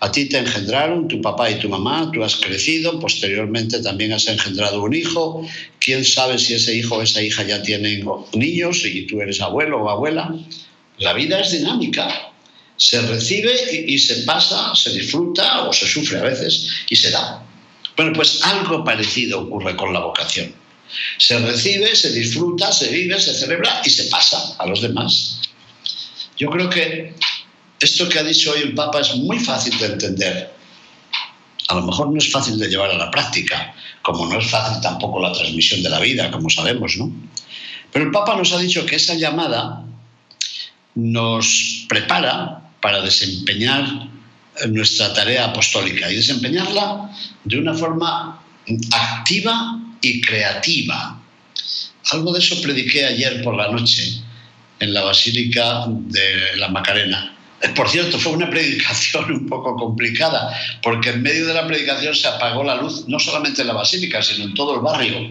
A 0.00 0.12
ti 0.12 0.26
te 0.28 0.38
engendraron 0.38 1.08
tu 1.08 1.20
papá 1.20 1.50
y 1.50 1.58
tu 1.58 1.68
mamá, 1.68 2.10
tú 2.12 2.22
has 2.22 2.36
crecido, 2.36 3.00
posteriormente 3.00 3.82
también 3.82 4.12
has 4.12 4.28
engendrado 4.28 4.82
un 4.82 4.94
hijo. 4.94 5.46
¿Quién 5.80 6.04
sabe 6.04 6.38
si 6.38 6.54
ese 6.54 6.74
hijo 6.74 6.96
o 6.96 7.02
esa 7.02 7.20
hija 7.20 7.42
ya 7.42 7.62
tienen 7.62 8.06
niños 8.34 8.84
y 8.84 9.06
tú 9.06 9.20
eres 9.20 9.40
abuelo 9.40 9.82
o 9.82 9.90
abuela? 9.90 10.32
La 10.98 11.12
vida 11.14 11.40
es 11.40 11.50
dinámica 11.50 12.27
se 12.78 13.02
recibe 13.02 13.84
y, 13.86 13.98
se 13.98 14.22
pasa, 14.22 14.74
se 14.74 14.90
disfruta 14.92 15.64
o 15.64 15.72
se 15.72 15.86
sufre 15.86 16.18
a 16.18 16.22
veces 16.22 16.68
y 16.88 16.96
se 16.96 17.10
da. 17.10 17.42
Bueno, 17.96 18.12
pues 18.14 18.40
algo 18.44 18.84
parecido 18.84 19.40
ocurre 19.40 19.76
con 19.76 19.92
la 19.92 20.00
vocación. 20.00 20.54
Se 21.18 21.38
recibe, 21.40 21.94
se 21.94 22.12
disfruta, 22.12 22.72
se 22.72 22.88
vive, 22.88 23.20
se 23.20 23.34
celebra 23.34 23.82
y 23.84 23.90
se 23.90 24.04
pasa 24.04 24.54
a 24.58 24.66
los 24.66 24.80
demás. 24.80 25.40
Yo 26.36 26.48
creo 26.50 26.70
que 26.70 27.14
esto 27.80 28.08
que 28.08 28.20
ha 28.20 28.22
dicho 28.22 28.52
hoy 28.52 28.60
el 28.60 28.74
Papa 28.74 29.00
es 29.00 29.14
muy 29.16 29.40
fácil 29.40 29.76
de 29.78 29.86
entender. 29.86 30.54
A 31.66 31.74
lo 31.74 31.82
mejor 31.82 32.10
no 32.10 32.18
es 32.18 32.30
fácil 32.30 32.58
de 32.58 32.68
llevar 32.68 32.92
a 32.92 32.96
la 32.96 33.10
práctica, 33.10 33.74
como 34.02 34.26
no 34.26 34.38
es 34.38 34.48
fácil 34.48 34.80
tampoco 34.80 35.20
la 35.20 35.32
transmisión 35.32 35.82
de 35.82 35.90
la 35.90 35.98
vida, 35.98 36.30
como 36.30 36.48
sabemos, 36.48 36.96
¿no? 36.96 37.12
Pero 37.92 38.04
el 38.04 38.12
Papa 38.12 38.36
nos 38.36 38.52
ha 38.52 38.58
dicho 38.58 38.86
que 38.86 38.96
esa 38.96 39.14
llamada 39.14 39.84
nos 40.94 41.84
prepara 41.88 42.67
para 42.80 43.00
desempeñar 43.00 44.08
nuestra 44.68 45.12
tarea 45.12 45.46
apostólica 45.46 46.10
y 46.10 46.16
desempeñarla 46.16 47.10
de 47.44 47.58
una 47.58 47.74
forma 47.74 48.42
activa 48.92 49.78
y 50.00 50.20
creativa. 50.20 51.20
Algo 52.10 52.32
de 52.32 52.40
eso 52.40 52.60
prediqué 52.62 53.04
ayer 53.04 53.42
por 53.42 53.56
la 53.56 53.70
noche 53.70 54.20
en 54.80 54.94
la 54.94 55.02
Basílica 55.02 55.84
de 55.88 56.56
la 56.56 56.68
Macarena. 56.68 57.34
Por 57.74 57.88
cierto, 57.88 58.18
fue 58.18 58.32
una 58.32 58.48
predicación 58.50 59.32
un 59.32 59.46
poco 59.46 59.76
complicada, 59.76 60.56
porque 60.82 61.10
en 61.10 61.22
medio 61.22 61.46
de 61.46 61.54
la 61.54 61.66
predicación 61.66 62.14
se 62.14 62.28
apagó 62.28 62.62
la 62.62 62.76
luz, 62.76 63.06
no 63.08 63.18
solamente 63.18 63.62
en 63.62 63.68
la 63.68 63.74
Basílica, 63.74 64.22
sino 64.22 64.44
en 64.44 64.54
todo 64.54 64.76
el 64.76 64.80
barrio. 64.80 65.30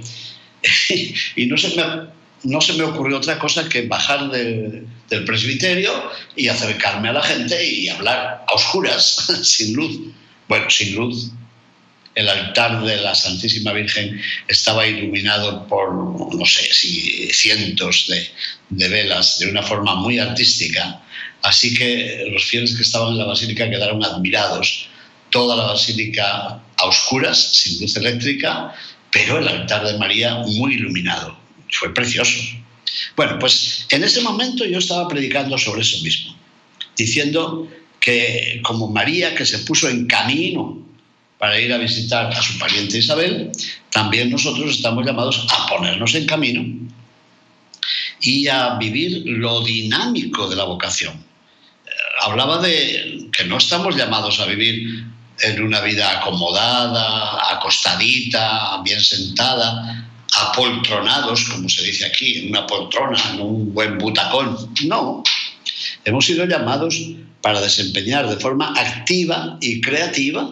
y 1.35 1.45
no 1.45 1.57
se 1.57 1.75
me 1.75 2.16
no 2.43 2.61
se 2.61 2.73
me 2.73 2.83
ocurrió 2.83 3.17
otra 3.17 3.39
cosa 3.39 3.67
que 3.67 3.87
bajar 3.87 4.29
del 4.29 5.25
presbiterio 5.25 5.91
y 6.35 6.47
acercarme 6.47 7.09
a 7.09 7.13
la 7.13 7.23
gente 7.23 7.65
y 7.65 7.89
hablar 7.89 8.45
a 8.47 8.53
oscuras, 8.53 9.27
sin 9.43 9.75
luz. 9.75 9.99
Bueno, 10.47 10.69
sin 10.69 10.95
luz. 10.95 11.31
El 12.15 12.29
altar 12.29 12.83
de 12.83 12.97
la 12.97 13.13
Santísima 13.13 13.73
Virgen 13.73 14.19
estaba 14.47 14.87
iluminado 14.87 15.67
por, 15.67 15.93
no 16.33 16.45
sé, 16.45 16.73
si 16.73 17.29
cientos 17.31 18.07
de, 18.69 18.89
velas 18.89 19.37
de 19.37 19.51
una 19.51 19.61
forma 19.61 19.95
muy 19.95 20.17
artística. 20.17 20.99
Así 21.43 21.75
que 21.75 22.27
los 22.31 22.43
fieles 22.45 22.75
que 22.75 22.81
estaban 22.81 23.13
en 23.13 23.19
la 23.19 23.25
basílica 23.25 23.69
quedaron 23.69 24.03
admirados. 24.03 24.89
Toda 25.29 25.55
la 25.55 25.65
basílica 25.65 26.59
a 26.77 26.85
oscuras, 26.85 27.37
sin 27.53 27.81
luz 27.81 27.95
eléctrica, 27.97 28.73
pero 29.11 29.37
el 29.37 29.47
altar 29.47 29.85
de 29.85 29.97
María 29.99 30.35
muy 30.35 30.73
iluminado 30.73 31.46
fue 31.71 31.93
precioso. 31.93 32.39
Bueno, 33.15 33.37
pues 33.39 33.85
en 33.89 34.03
ese 34.03 34.21
momento 34.21 34.65
yo 34.65 34.79
estaba 34.79 35.07
predicando 35.07 35.57
sobre 35.57 35.81
eso 35.81 36.01
mismo, 36.03 36.35
diciendo 36.95 37.67
que 37.99 38.61
como 38.63 38.87
María 38.87 39.35
que 39.35 39.45
se 39.45 39.59
puso 39.59 39.89
en 39.89 40.07
camino 40.07 40.79
para 41.37 41.59
ir 41.59 41.71
a 41.73 41.77
visitar 41.77 42.31
a 42.31 42.41
su 42.41 42.57
pariente 42.57 42.97
Isabel, 42.97 43.51
también 43.91 44.31
nosotros 44.31 44.71
estamos 44.71 45.05
llamados 45.05 45.45
a 45.49 45.67
ponernos 45.67 46.15
en 46.15 46.25
camino 46.25 46.63
y 48.21 48.47
a 48.47 48.75
vivir 48.75 49.23
lo 49.25 49.61
dinámico 49.61 50.49
de 50.49 50.55
la 50.55 50.63
vocación. 50.63 51.13
Eh, 51.13 51.89
hablaba 52.21 52.59
de 52.59 53.27
que 53.31 53.45
no 53.45 53.57
estamos 53.57 53.95
llamados 53.95 54.39
a 54.39 54.45
vivir 54.45 55.05
en 55.41 55.61
una 55.61 55.81
vida 55.81 56.19
acomodada, 56.19 57.55
acostadita, 57.55 58.81
bien 58.83 58.99
sentada, 58.99 60.09
apoltronados, 60.37 61.45
como 61.45 61.69
se 61.69 61.83
dice 61.83 62.05
aquí, 62.05 62.39
en 62.39 62.49
una 62.49 62.67
poltrona, 62.67 63.17
en 63.33 63.41
un 63.41 63.73
buen 63.73 63.97
butacón. 63.97 64.57
No, 64.85 65.23
hemos 66.05 66.25
sido 66.25 66.45
llamados 66.45 66.99
para 67.41 67.61
desempeñar 67.61 68.29
de 68.29 68.37
forma 68.37 68.73
activa 68.75 69.57
y 69.61 69.81
creativa 69.81 70.51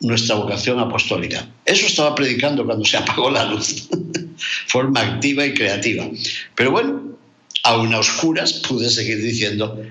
nuestra 0.00 0.36
vocación 0.36 0.78
apostólica. 0.78 1.48
Eso 1.64 1.86
estaba 1.86 2.14
predicando 2.14 2.64
cuando 2.64 2.84
se 2.84 2.96
apagó 2.96 3.30
la 3.30 3.44
luz, 3.44 3.88
forma 4.66 5.00
activa 5.00 5.44
y 5.44 5.54
creativa. 5.54 6.08
Pero 6.54 6.70
bueno, 6.70 7.18
aún 7.64 7.92
a 7.94 7.98
oscuras 7.98 8.52
pude 8.54 8.88
seguir 8.90 9.20
diciendo 9.22 9.82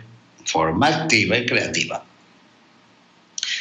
forma 0.45 0.87
activa 0.87 1.37
y 1.37 1.45
creativa. 1.45 2.03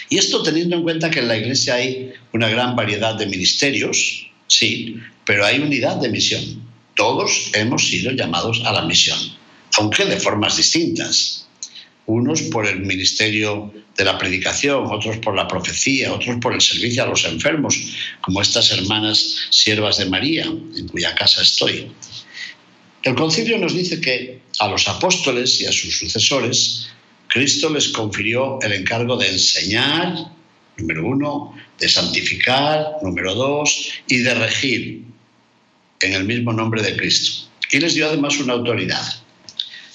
Y 0.08 0.18
esto 0.18 0.42
teniendo 0.42 0.76
en 0.76 0.82
cuenta 0.82 1.10
que 1.10 1.18
en 1.18 1.28
la 1.28 1.36
Iglesia 1.36 1.74
hay 1.74 2.12
una 2.32 2.48
gran 2.48 2.76
variedad 2.76 3.16
de 3.16 3.26
ministerios, 3.26 4.25
sí, 4.46 4.96
pero 5.24 5.44
hay 5.44 5.58
unidad 5.60 5.96
de 5.96 6.08
misión. 6.08 6.66
Todos 6.94 7.50
hemos 7.52 7.86
sido 7.86 8.12
llamados 8.12 8.62
a 8.64 8.72
la 8.72 8.82
misión, 8.82 9.18
aunque 9.78 10.04
de 10.04 10.18
formas 10.18 10.56
distintas 10.56 11.46
unos 12.06 12.42
por 12.42 12.66
el 12.66 12.80
ministerio 12.80 13.72
de 13.96 14.04
la 14.04 14.16
predicación, 14.16 14.86
otros 14.86 15.18
por 15.18 15.34
la 15.34 15.48
profecía, 15.48 16.12
otros 16.12 16.36
por 16.40 16.54
el 16.54 16.60
servicio 16.60 17.02
a 17.02 17.06
los 17.06 17.24
enfermos, 17.24 17.76
como 18.20 18.40
estas 18.40 18.70
hermanas 18.70 19.48
siervas 19.50 19.98
de 19.98 20.06
María, 20.06 20.44
en 20.44 20.88
cuya 20.88 21.14
casa 21.14 21.42
estoy. 21.42 21.90
El 23.02 23.14
concilio 23.14 23.58
nos 23.58 23.74
dice 23.74 24.00
que 24.00 24.40
a 24.58 24.68
los 24.68 24.86
apóstoles 24.88 25.60
y 25.60 25.66
a 25.66 25.72
sus 25.72 25.98
sucesores, 25.98 26.88
Cristo 27.28 27.70
les 27.70 27.88
confirió 27.88 28.60
el 28.62 28.72
encargo 28.72 29.16
de 29.16 29.28
enseñar, 29.28 30.30
número 30.78 31.06
uno, 31.06 31.54
de 31.78 31.88
santificar, 31.88 32.96
número 33.02 33.34
dos, 33.34 33.90
y 34.08 34.18
de 34.18 34.34
regir 34.34 35.02
en 36.00 36.12
el 36.12 36.24
mismo 36.24 36.52
nombre 36.52 36.82
de 36.82 36.96
Cristo. 36.96 37.48
Y 37.70 37.78
les 37.78 37.94
dio 37.94 38.06
además 38.06 38.38
una 38.38 38.54
autoridad. 38.54 39.02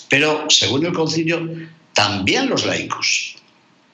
Pero, 0.09 0.49
según 0.49 0.85
el 0.85 0.93
concilio, 0.93 1.47
también 1.93 2.49
los 2.49 2.65
laicos. 2.65 3.35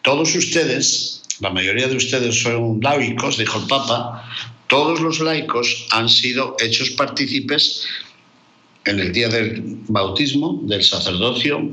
Todos 0.02 0.36
ustedes, 0.36 1.24
la 1.40 1.50
mayoría 1.50 1.88
de 1.88 1.96
ustedes 1.96 2.42
son 2.42 2.80
laicos, 2.82 3.38
dijo 3.38 3.60
el 3.60 3.68
Papa, 3.68 4.24
todos 4.68 5.00
los 5.00 5.20
laicos 5.20 5.88
han 5.92 6.10
sido 6.10 6.56
hechos 6.60 6.92
partícipes 6.92 7.86
en 8.86 9.00
el 9.00 9.12
día 9.12 9.30
del 9.30 9.62
bautismo, 9.88 10.62
del 10.64 10.84
sacerdocio, 10.84 11.70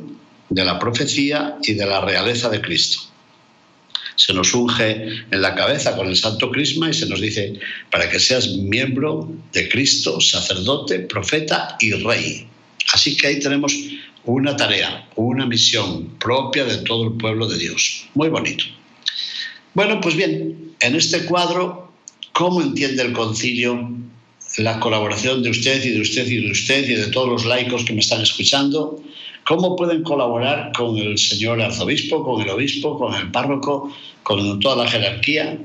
de 0.48 0.64
la 0.64 0.78
profecía 0.78 1.56
y 1.62 1.74
de 1.74 1.86
la 1.86 2.00
realeza 2.00 2.48
de 2.48 2.60
Cristo. 2.60 3.13
Se 4.16 4.32
nos 4.32 4.54
unge 4.54 5.08
en 5.30 5.42
la 5.42 5.54
cabeza 5.54 5.96
con 5.96 6.08
el 6.08 6.16
santo 6.16 6.50
crisma 6.50 6.90
y 6.90 6.94
se 6.94 7.06
nos 7.06 7.20
dice, 7.20 7.54
para 7.90 8.08
que 8.08 8.20
seas 8.20 8.48
miembro 8.48 9.30
de 9.52 9.68
Cristo, 9.68 10.20
sacerdote, 10.20 11.00
profeta 11.00 11.76
y 11.80 11.92
rey. 11.92 12.46
Así 12.92 13.16
que 13.16 13.26
ahí 13.26 13.38
tenemos 13.40 13.74
una 14.24 14.56
tarea, 14.56 15.08
una 15.16 15.46
misión 15.46 16.16
propia 16.18 16.64
de 16.64 16.78
todo 16.78 17.08
el 17.08 17.12
pueblo 17.14 17.46
de 17.46 17.58
Dios. 17.58 18.06
Muy 18.14 18.28
bonito. 18.28 18.64
Bueno, 19.74 20.00
pues 20.00 20.16
bien, 20.16 20.74
en 20.80 20.94
este 20.94 21.24
cuadro, 21.24 21.92
¿cómo 22.32 22.62
entiende 22.62 23.02
el 23.02 23.12
concilio 23.12 23.90
la 24.58 24.78
colaboración 24.78 25.42
de 25.42 25.50
usted 25.50 25.84
y 25.84 25.90
de 25.90 26.00
usted 26.00 26.26
y 26.28 26.44
de 26.44 26.50
usted 26.52 26.88
y 26.88 26.94
de 26.94 27.06
todos 27.08 27.28
los 27.28 27.44
laicos 27.44 27.84
que 27.84 27.92
me 27.92 28.00
están 28.00 28.22
escuchando? 28.22 29.02
¿Cómo 29.46 29.76
pueden 29.76 30.02
colaborar 30.02 30.72
con 30.72 30.96
el 30.96 31.18
señor 31.18 31.60
arzobispo, 31.60 32.24
con 32.24 32.40
el 32.40 32.48
obispo, 32.48 32.98
con 32.98 33.14
el 33.14 33.30
párroco, 33.30 33.94
con 34.22 34.58
toda 34.60 34.84
la 34.84 34.90
jerarquía? 34.90 35.58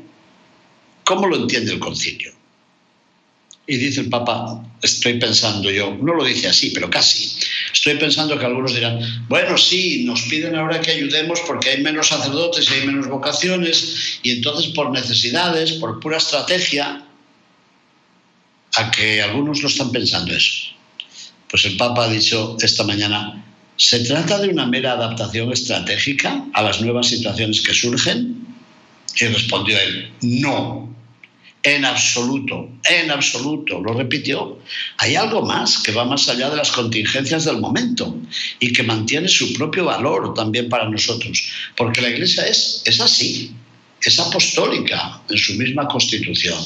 ¿Cómo 1.06 1.28
lo 1.28 1.38
entiende 1.38 1.74
el 1.74 1.80
concilio? 1.80 2.34
Y 3.66 3.78
dice 3.78 4.02
el 4.02 4.10
Papa, 4.10 4.64
estoy 4.82 5.20
pensando 5.20 5.70
yo, 5.70 5.96
no 6.02 6.16
lo 6.16 6.24
dice 6.24 6.48
así, 6.48 6.72
pero 6.72 6.90
casi, 6.90 7.32
estoy 7.72 7.96
pensando 7.98 8.38
que 8.38 8.46
algunos 8.46 8.74
dirán, 8.74 9.00
bueno, 9.30 9.58
sí, 9.60 10.04
nos 10.06 10.24
piden 10.24 10.56
ahora 10.56 10.82
que 10.82 10.92
ayudemos 10.92 11.40
porque 11.42 11.70
hay 11.70 11.84
menos 11.84 12.08
sacerdotes 12.08 12.70
y 12.70 12.74
hay 12.74 12.88
menos 12.88 13.08
vocaciones, 13.08 14.20
y 14.24 14.32
entonces 14.32 14.72
por 14.72 14.90
necesidades, 14.90 15.74
por 15.74 16.00
pura 16.00 16.18
estrategia, 16.18 17.06
a 18.76 18.92
que 18.92 19.22
algunos 19.22 19.62
lo 19.62 19.70
están 19.70 19.92
pensando 19.92 20.34
eso. 20.34 20.74
Pues 21.50 21.64
el 21.66 21.78
Papa 21.78 22.06
ha 22.06 22.10
dicho 22.10 22.58
esta 22.62 22.84
mañana, 22.84 23.46
¿se 23.80 24.02
trata 24.02 24.40
de 24.40 24.50
una 24.50 24.68
mera 24.68 24.92
adaptación 24.92 25.52
estratégica 25.54 26.46
a 26.54 26.62
las 26.62 26.82
nuevas 26.82 27.08
situaciones 27.08 27.62
que 27.62 27.74
surgen? 27.74 28.46
Y 29.16 29.26
respondió 29.26 29.78
él, 29.80 30.12
no, 30.22 30.94
en 31.64 31.86
absoluto, 31.86 32.70
en 32.90 33.10
absoluto, 33.10 33.80
lo 33.80 33.94
repitió. 33.94 34.60
Hay 34.98 35.16
algo 35.16 35.42
más 35.46 35.78
que 35.80 35.94
va 35.94 36.04
más 36.04 36.28
allá 36.28 36.50
de 36.50 36.58
las 36.58 36.72
contingencias 36.72 37.46
del 37.46 37.58
momento 37.58 38.16
y 38.60 38.72
que 38.74 38.84
mantiene 38.84 39.30
su 39.30 39.54
propio 39.54 39.86
valor 39.86 40.34
también 40.34 40.68
para 40.68 40.90
nosotros, 40.90 41.50
porque 41.76 42.02
la 42.02 42.10
Iglesia 42.10 42.46
es, 42.48 42.82
es 42.86 43.00
así, 43.00 43.52
es 44.04 44.20
apostólica 44.20 45.22
en 45.30 45.38
su 45.38 45.54
misma 45.54 45.88
constitución. 45.88 46.60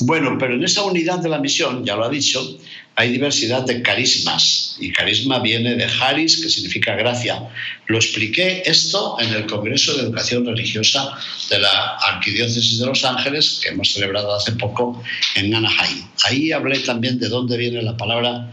Bueno, 0.00 0.38
pero 0.38 0.54
en 0.54 0.64
esa 0.64 0.82
unidad 0.82 1.18
de 1.18 1.28
la 1.28 1.38
misión, 1.38 1.84
ya 1.84 1.94
lo 1.94 2.04
ha 2.04 2.08
dicho, 2.08 2.58
hay 2.96 3.12
diversidad 3.12 3.62
de 3.62 3.82
carismas 3.82 4.76
y 4.80 4.92
carisma 4.92 5.40
viene 5.40 5.74
de 5.74 5.84
haris, 5.84 6.38
que 6.40 6.48
significa 6.48 6.94
gracia. 6.96 7.42
Lo 7.86 7.98
expliqué 7.98 8.62
esto 8.64 9.18
en 9.20 9.32
el 9.34 9.46
Congreso 9.46 9.94
de 9.94 10.04
Educación 10.04 10.46
Religiosa 10.46 11.18
de 11.50 11.58
la 11.58 11.96
Arquidiócesis 11.96 12.78
de 12.78 12.86
Los 12.86 13.04
Ángeles, 13.04 13.60
que 13.62 13.70
hemos 13.70 13.92
celebrado 13.92 14.34
hace 14.34 14.52
poco 14.52 15.02
en 15.34 15.54
Anaheim. 15.54 16.02
Ahí 16.24 16.50
hablé 16.50 16.78
también 16.78 17.18
de 17.18 17.28
dónde 17.28 17.58
viene 17.58 17.82
la 17.82 17.96
palabra 17.96 18.50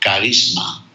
carisma, 0.00 0.86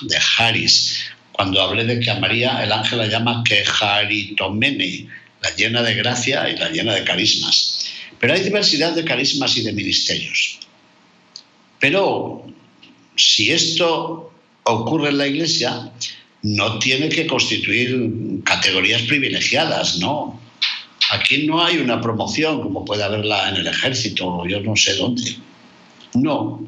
de 0.00 0.18
haris, 0.38 1.04
cuando 1.32 1.60
hablé 1.60 1.84
de 1.84 2.00
que 2.00 2.10
a 2.10 2.18
María 2.18 2.62
el 2.64 2.72
ángel 2.72 2.98
la 2.98 3.08
llama 3.08 3.42
quejaritomene, 3.44 5.08
la 5.42 5.54
llena 5.54 5.82
de 5.82 5.94
gracia 5.94 6.48
y 6.48 6.56
la 6.56 6.70
llena 6.70 6.94
de 6.94 7.04
carismas. 7.04 7.83
Pero 8.24 8.36
hay 8.36 8.42
diversidad 8.42 8.94
de 8.94 9.04
carismas 9.04 9.54
y 9.58 9.60
de 9.64 9.72
ministerios. 9.74 10.58
Pero 11.78 12.46
si 13.16 13.50
esto 13.50 14.32
ocurre 14.62 15.10
en 15.10 15.18
la 15.18 15.26
Iglesia, 15.26 15.92
no 16.40 16.78
tiene 16.78 17.10
que 17.10 17.26
constituir 17.26 18.42
categorías 18.42 19.02
privilegiadas, 19.02 19.98
¿no? 19.98 20.40
Aquí 21.10 21.46
no 21.46 21.62
hay 21.62 21.76
una 21.76 22.00
promoción 22.00 22.62
como 22.62 22.86
puede 22.86 23.04
haberla 23.04 23.50
en 23.50 23.56
el 23.56 23.66
ejército 23.66 24.26
o 24.26 24.48
yo 24.48 24.58
no 24.60 24.74
sé 24.74 24.94
dónde. 24.94 25.36
No. 26.14 26.66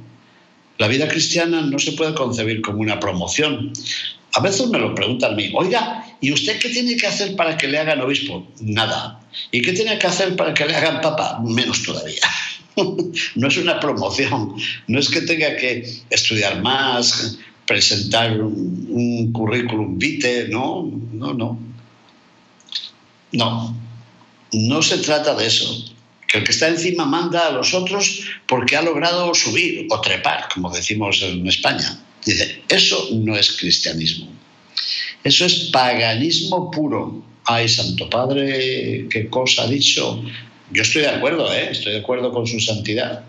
La 0.77 0.89
vida 0.89 1.09
cristiana 1.09 1.63
no 1.63 1.79
se 1.79 1.93
puede 1.93 2.13
concebir 2.13 2.61
como 2.61 2.81
una 2.81 3.01
promoción. 3.01 3.73
A 4.35 4.41
veces 4.41 4.67
me 4.69 4.79
lo 4.79 4.95
preguntan 4.95 5.33
a 5.33 5.37
mí, 5.37 5.51
oiga, 5.55 6.06
¿y 6.21 6.33
usted 6.33 6.59
qué 6.59 6.71
tiene 6.71 6.97
que 6.97 7.07
hacer 7.07 7.37
para 7.37 7.57
que 7.57 7.69
le 7.69 7.79
hagan 7.79 8.01
obispo? 8.01 8.47
Nada. 8.61 9.21
¿Y 9.51 9.63
qué 9.63 9.73
tiene 9.73 9.99
que 9.99 10.07
hacer 10.07 10.37
para 10.37 10.55
que 10.55 10.67
le 10.67 10.75
hagan 10.75 11.01
papa? 11.01 11.41
Menos 11.45 11.83
todavía. 11.83 12.23
no 13.35 13.49
es 13.49 13.57
una 13.57 13.81
promoción, 13.81 14.55
no 14.87 14.99
es 14.99 15.09
que 15.09 15.23
tenga 15.23 15.57
que 15.57 15.89
estudiar 16.11 16.63
más, 16.63 17.39
presentar 17.67 18.41
un, 18.41 19.33
currículum 19.33 19.99
vitae, 19.99 20.49
no, 20.49 20.91
no, 21.13 21.35
no. 21.35 21.59
No, 23.33 23.77
no 24.53 24.83
se 24.83 24.99
trata 24.99 25.35
de 25.35 25.47
eso. 25.47 25.85
Que 26.29 26.39
el 26.39 26.45
que 26.45 26.53
está 26.53 26.69
encima 26.69 27.05
manda 27.05 27.47
a 27.47 27.53
los 27.53 27.75
otros 27.75 28.23
porque 28.47 28.77
ha 28.77 28.83
logrado 28.83 29.35
subir 29.35 29.87
o 29.91 30.01
trepar, 30.01 30.49
como 30.53 30.71
decimos 30.71 31.23
en 31.23 31.47
España. 31.47 31.99
Dice, 32.25 32.63
eso 32.69 33.09
no 33.13 33.37
es 33.37 33.57
cristianismo. 33.57 34.36
Eso 35.27 35.45
es 35.45 35.55
paganismo 35.73 36.71
puro. 36.71 37.21
Ay, 37.47 37.69
Santo 37.69 38.09
Padre, 38.09 39.09
qué 39.11 39.27
cosa 39.29 39.65
ha 39.65 39.67
dicho. 39.67 40.23
Yo 40.71 40.83
estoy 40.83 41.03
de 41.03 41.09
acuerdo, 41.09 41.53
¿eh? 41.53 41.71
estoy 41.73 41.95
de 41.95 41.99
acuerdo 41.99 42.33
con 42.33 42.47
su 42.47 42.61
santidad. 42.61 43.25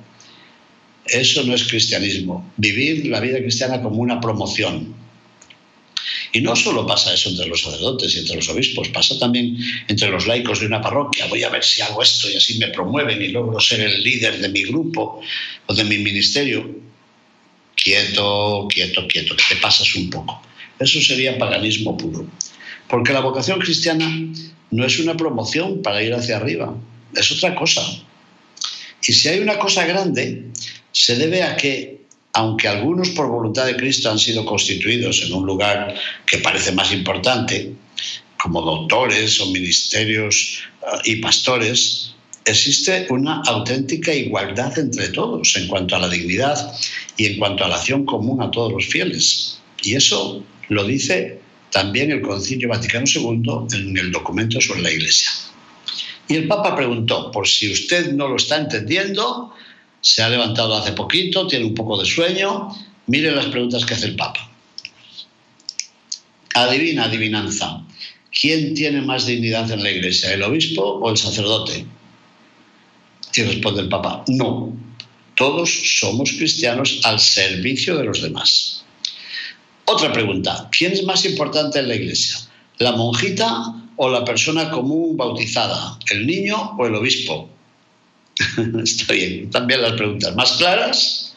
Eso 1.07 1.41
no 1.41 1.55
es 1.55 1.63
cristianismo. 1.63 2.53
Vivir 2.55 3.07
la 3.07 3.19
vida 3.19 3.39
cristiana 3.39 3.81
como 3.81 3.99
una 3.99 4.21
promoción. 4.21 4.93
Y 6.33 6.41
no 6.41 6.55
solo 6.55 6.85
pasa 6.85 7.15
eso 7.15 7.29
entre 7.29 7.47
los 7.47 7.63
sacerdotes 7.63 8.13
y 8.13 8.19
entre 8.19 8.35
los 8.35 8.49
obispos, 8.49 8.89
pasa 8.89 9.17
también 9.17 9.57
entre 9.87 10.09
los 10.09 10.27
laicos 10.27 10.59
de 10.59 10.67
una 10.67 10.79
parroquia. 10.79 11.25
Voy 11.25 11.41
a 11.41 11.49
ver 11.49 11.63
si 11.63 11.81
hago 11.81 12.03
esto 12.03 12.29
y 12.29 12.35
así 12.35 12.59
me 12.59 12.67
promueven 12.67 13.19
y 13.23 13.29
logro 13.29 13.59
ser 13.59 13.79
el 13.79 14.03
líder 14.03 14.39
de 14.39 14.49
mi 14.49 14.61
grupo 14.65 15.19
o 15.65 15.73
de 15.73 15.83
mi 15.83 15.97
ministerio. 15.97 16.69
Quieto, 17.75 18.67
quieto, 18.69 19.07
quieto, 19.07 19.35
que 19.35 19.55
te 19.55 19.59
pasas 19.59 19.95
un 19.95 20.11
poco. 20.11 20.43
Eso 20.79 21.01
sería 21.01 21.37
paganismo 21.37 21.97
puro. 21.97 22.25
Porque 22.87 23.13
la 23.13 23.19
vocación 23.19 23.59
cristiana 23.59 24.09
no 24.71 24.85
es 24.85 24.99
una 24.99 25.15
promoción 25.15 25.81
para 25.81 26.01
ir 26.03 26.13
hacia 26.13 26.37
arriba, 26.37 26.75
es 27.15 27.31
otra 27.31 27.55
cosa. 27.55 27.81
Y 29.05 29.13
si 29.13 29.27
hay 29.29 29.39
una 29.39 29.57
cosa 29.57 29.85
grande, 29.85 30.45
se 30.91 31.15
debe 31.15 31.43
a 31.43 31.55
que, 31.55 32.01
aunque 32.33 32.67
algunos 32.67 33.09
por 33.09 33.27
voluntad 33.27 33.65
de 33.65 33.75
Cristo 33.75 34.11
han 34.11 34.19
sido 34.19 34.45
constituidos 34.45 35.23
en 35.23 35.33
un 35.33 35.45
lugar 35.45 35.95
que 36.25 36.39
parece 36.39 36.71
más 36.71 36.91
importante, 36.91 37.73
como 38.37 38.61
doctores 38.61 39.39
o 39.39 39.47
ministerios 39.47 40.59
eh, 40.81 40.97
y 41.05 41.15
pastores, 41.17 42.13
existe 42.45 43.07
una 43.09 43.41
auténtica 43.41 44.13
igualdad 44.13 44.77
entre 44.77 45.09
todos 45.09 45.55
en 45.55 45.67
cuanto 45.67 45.95
a 45.95 45.99
la 45.99 46.09
dignidad 46.09 46.73
y 47.17 47.25
en 47.25 47.39
cuanto 47.39 47.65
a 47.65 47.67
la 47.67 47.75
acción 47.75 48.05
común 48.05 48.41
a 48.41 48.51
todos 48.51 48.71
los 48.71 48.85
fieles. 48.85 49.59
Y 49.83 49.95
eso 49.95 50.43
lo 50.69 50.83
dice 50.83 51.39
también 51.71 52.11
el 52.11 52.21
Concilio 52.21 52.69
Vaticano 52.69 53.05
II 53.07 53.67
en 53.73 53.97
el 53.97 54.11
documento 54.11 54.59
sobre 54.61 54.81
la 54.81 54.91
Iglesia. 54.91 55.29
Y 56.27 56.35
el 56.35 56.47
Papa 56.47 56.75
preguntó, 56.75 57.31
por 57.31 57.47
si 57.47 57.71
usted 57.71 58.13
no 58.13 58.27
lo 58.27 58.35
está 58.35 58.57
entendiendo, 58.57 59.53
se 60.01 60.23
ha 60.23 60.29
levantado 60.29 60.75
hace 60.75 60.91
poquito, 60.93 61.47
tiene 61.47 61.65
un 61.65 61.75
poco 61.75 61.97
de 61.97 62.05
sueño, 62.05 62.69
mire 63.07 63.31
las 63.31 63.47
preguntas 63.47 63.85
que 63.85 63.93
hace 63.93 64.07
el 64.07 64.15
Papa. 64.15 64.49
Adivina, 66.53 67.05
adivinanza. 67.05 67.83
¿Quién 68.31 68.73
tiene 68.73 69.01
más 69.01 69.25
dignidad 69.25 69.71
en 69.71 69.83
la 69.83 69.91
iglesia, 69.91 70.33
el 70.33 70.43
obispo 70.43 70.81
o 70.81 71.09
el 71.09 71.17
sacerdote? 71.17 71.85
Y 73.35 73.43
responde 73.43 73.81
el 73.81 73.89
Papa, 73.89 74.23
no, 74.27 74.75
todos 75.35 75.69
somos 75.99 76.31
cristianos 76.31 76.99
al 77.03 77.19
servicio 77.19 77.95
de 77.97 78.05
los 78.05 78.21
demás. 78.21 78.83
Otra 79.89 80.11
pregunta, 80.11 80.69
¿quién 80.77 80.91
es 80.91 81.03
más 81.03 81.23
importante 81.25 81.79
en 81.79 81.87
la 81.87 81.95
iglesia? 81.95 82.37
¿La 82.77 82.91
monjita 82.91 83.73
o 83.95 84.09
la 84.09 84.25
persona 84.25 84.69
común 84.69 85.15
bautizada? 85.15 85.97
¿El 86.11 86.27
niño 86.27 86.75
o 86.77 86.85
el 86.85 86.95
obispo? 86.95 87.49
Está 88.83 89.13
bien, 89.13 89.49
también 89.49 89.81
las 89.81 89.93
preguntas 89.93 90.35
más 90.35 90.53
claras. 90.53 91.35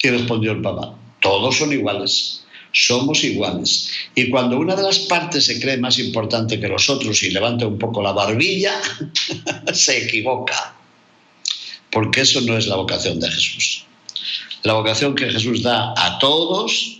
Y 0.00 0.10
respondió 0.10 0.52
el 0.52 0.62
Papa, 0.62 0.94
todos 1.20 1.56
son 1.56 1.72
iguales 1.72 2.44
somos 2.72 3.24
iguales. 3.24 3.90
Y 4.14 4.30
cuando 4.30 4.58
una 4.58 4.76
de 4.76 4.82
las 4.82 5.00
partes 5.00 5.46
se 5.46 5.60
cree 5.60 5.78
más 5.78 5.98
importante 5.98 6.60
que 6.60 6.68
los 6.68 6.88
otros 6.88 7.22
y 7.22 7.30
levanta 7.30 7.66
un 7.66 7.78
poco 7.78 8.02
la 8.02 8.12
barbilla, 8.12 8.80
se 9.72 10.04
equivoca. 10.04 10.74
Porque 11.90 12.20
eso 12.20 12.40
no 12.42 12.56
es 12.56 12.66
la 12.66 12.76
vocación 12.76 13.18
de 13.18 13.30
Jesús. 13.30 13.84
La 14.62 14.74
vocación 14.74 15.14
que 15.14 15.30
Jesús 15.30 15.62
da 15.62 15.94
a 15.96 16.18
todos, 16.18 16.97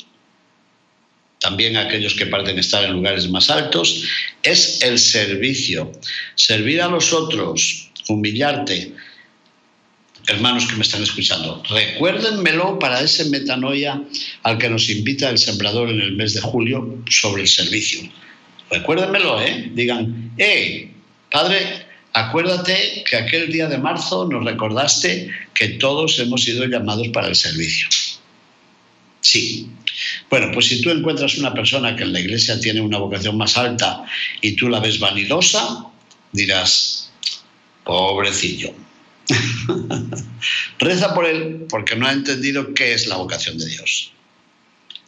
también 1.41 1.77
aquellos 1.77 2.15
que 2.15 2.27
parecen 2.27 2.59
estar 2.59 2.85
en 2.85 2.93
lugares 2.93 3.29
más 3.29 3.51
altos, 3.51 4.05
es 4.43 4.83
el 4.83 4.99
servicio. 4.99 5.93
Servir 6.35 6.83
a 6.83 6.89
los 6.89 7.13
otros, 7.13 7.91
humillarte, 8.09 8.93
hermanos 10.27 10.67
que 10.67 10.77
me 10.77 10.83
están 10.83 11.03
escuchando, 11.03 11.63
recuérdenmelo 11.71 12.79
para 12.79 13.01
ese 13.01 13.25
metanoia 13.27 14.03
al 14.43 14.59
que 14.59 14.69
nos 14.69 14.91
invita 14.91 15.31
el 15.31 15.39
sembrador 15.39 15.89
en 15.89 16.01
el 16.01 16.17
mes 16.17 16.35
de 16.35 16.41
julio 16.41 17.03
sobre 17.09 17.43
el 17.43 17.49
servicio. 17.49 18.01
Recuérdenmelo, 18.71 19.41
¿eh? 19.41 19.71
Digan, 19.73 20.33
eh, 20.37 20.93
padre, 21.31 21.87
acuérdate 22.13 23.05
que 23.09 23.17
aquel 23.17 23.51
día 23.51 23.69
de 23.69 23.79
marzo 23.79 24.27
nos 24.27 24.45
recordaste 24.45 25.31
que 25.55 25.69
todos 25.69 26.19
hemos 26.19 26.45
sido 26.45 26.67
llamados 26.67 27.09
para 27.09 27.29
el 27.29 27.35
servicio. 27.35 27.89
Sí. 29.21 29.71
Bueno, 30.31 30.51
pues 30.53 30.67
si 30.67 30.83
tú 30.83 30.91
encuentras 30.91 31.39
una 31.39 31.55
persona 31.55 31.97
que 31.97 32.03
en 32.03 32.13
la 32.13 32.21
iglesia 32.21 32.61
tiene 32.61 32.81
una 32.81 32.99
vocación 32.99 33.37
más 33.37 33.57
alta 33.57 34.05
y 34.43 34.53
tú 34.53 34.69
la 34.69 34.81
ves 34.81 35.01
vanidosa, 35.01 35.87
dirás, 36.33 37.11
pobrecillo, 37.85 38.75
Reza 40.79 41.15
por 41.15 41.27
él 41.27 41.67
porque 41.69 41.97
no 41.97 42.07
ha 42.07 42.13
entendido 42.13 42.73
qué 42.75 42.95
es 42.95 43.07
la 43.07 43.17
vocación 43.17 43.59
de 43.59 43.67
Dios. 43.67 44.13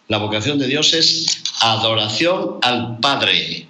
La 0.08 0.18
vocación 0.18 0.58
de 0.58 0.66
Dios 0.66 0.92
es 0.92 1.42
adoración 1.60 2.58
al 2.62 2.98
Padre. 2.98 3.66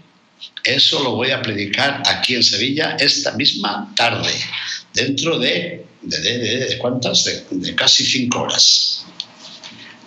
Eso 0.65 1.03
lo 1.03 1.17
voy 1.17 1.31
a 1.31 1.43
predicar 1.43 2.03
aquí 2.07 2.35
en 2.35 2.43
Sevilla 2.43 2.97
esta 2.99 3.33
misma 3.33 3.93
tarde, 3.97 4.33
dentro 4.95 5.39
de, 5.39 5.85
de, 6.03 6.79
¿cuántas? 6.79 7.25
de 7.51 7.75
casi 7.75 8.05
cinco 8.05 8.43
horas. 8.43 9.07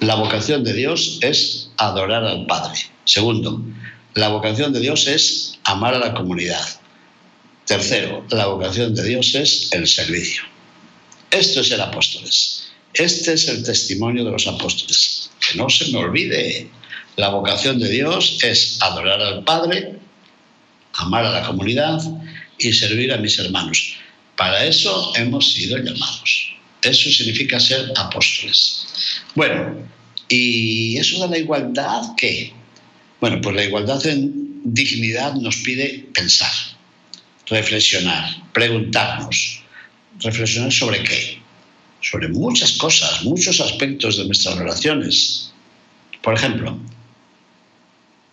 La 0.03 0.15
vocación 0.15 0.65
de 0.65 0.73
Dios 0.73 1.19
es 1.21 1.69
adorar 1.77 2.25
al 2.25 2.45
Padre. 2.45 2.77
Segundo, 3.05 3.63
la 4.15 4.27
vocación 4.27 4.73
de 4.73 4.81
Dios 4.81 5.07
es 5.07 5.57
amar 5.63 5.93
a 5.93 5.99
la 5.99 6.13
comunidad. 6.13 6.67
Tercero, 7.65 8.25
la 8.29 8.47
vocación 8.47 8.93
de 8.93 9.01
Dios 9.01 9.33
es 9.33 9.69
el 9.71 9.87
servicio. 9.87 10.43
Esto 11.31 11.61
es 11.61 11.71
el 11.71 11.79
apóstoles. 11.79 12.67
Este 12.93 13.31
es 13.31 13.47
el 13.47 13.63
testimonio 13.63 14.25
de 14.25 14.31
los 14.31 14.45
apóstoles. 14.45 15.31
Que 15.39 15.57
no 15.57 15.69
se 15.69 15.89
me 15.93 15.99
olvide, 15.99 16.69
la 17.15 17.29
vocación 17.29 17.79
de 17.79 17.87
Dios 17.87 18.39
es 18.43 18.79
adorar 18.81 19.21
al 19.21 19.45
Padre, 19.45 19.99
amar 20.95 21.25
a 21.25 21.31
la 21.31 21.47
comunidad 21.47 22.01
y 22.57 22.73
servir 22.73 23.13
a 23.13 23.17
mis 23.17 23.39
hermanos. 23.39 23.95
Para 24.35 24.65
eso 24.65 25.13
hemos 25.15 25.53
sido 25.53 25.77
llamados. 25.77 26.52
Eso 26.83 27.09
significa 27.09 27.59
ser 27.59 27.91
apóstoles. 27.95 28.85
Bueno, 29.35 29.87
¿y 30.27 30.97
eso 30.97 31.21
de 31.23 31.29
la 31.29 31.37
igualdad 31.37 32.01
qué? 32.17 32.53
Bueno, 33.21 33.39
pues 33.41 33.55
la 33.55 33.63
igualdad 33.63 34.05
en 34.05 34.61
dignidad 34.65 35.33
nos 35.35 35.57
pide 35.57 36.07
pensar 36.13 36.51
reflexionar, 37.47 38.29
preguntarnos. 38.53 39.61
¿Reflexionar 40.19 40.71
sobre 40.71 41.03
qué? 41.03 41.39
Sobre 42.01 42.27
muchas 42.27 42.73
cosas, 42.73 43.23
muchos 43.23 43.59
aspectos 43.59 44.17
de 44.17 44.25
nuestras 44.25 44.57
relaciones. 44.57 45.51
Por 46.21 46.35
ejemplo, 46.35 46.77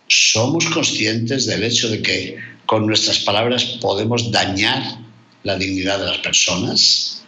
¿somos 0.07 0.65
conscientes 0.67 1.45
del 1.45 1.63
hecho 1.63 1.89
de 1.89 2.01
que 2.01 2.37
con 2.65 2.85
nuestras 2.85 3.19
palabras 3.19 3.63
podemos 3.81 4.31
dañar 4.31 4.99
la 5.43 5.57
dignidad 5.57 5.99
de 5.99 6.05
las 6.05 6.17
personas? 6.19 7.20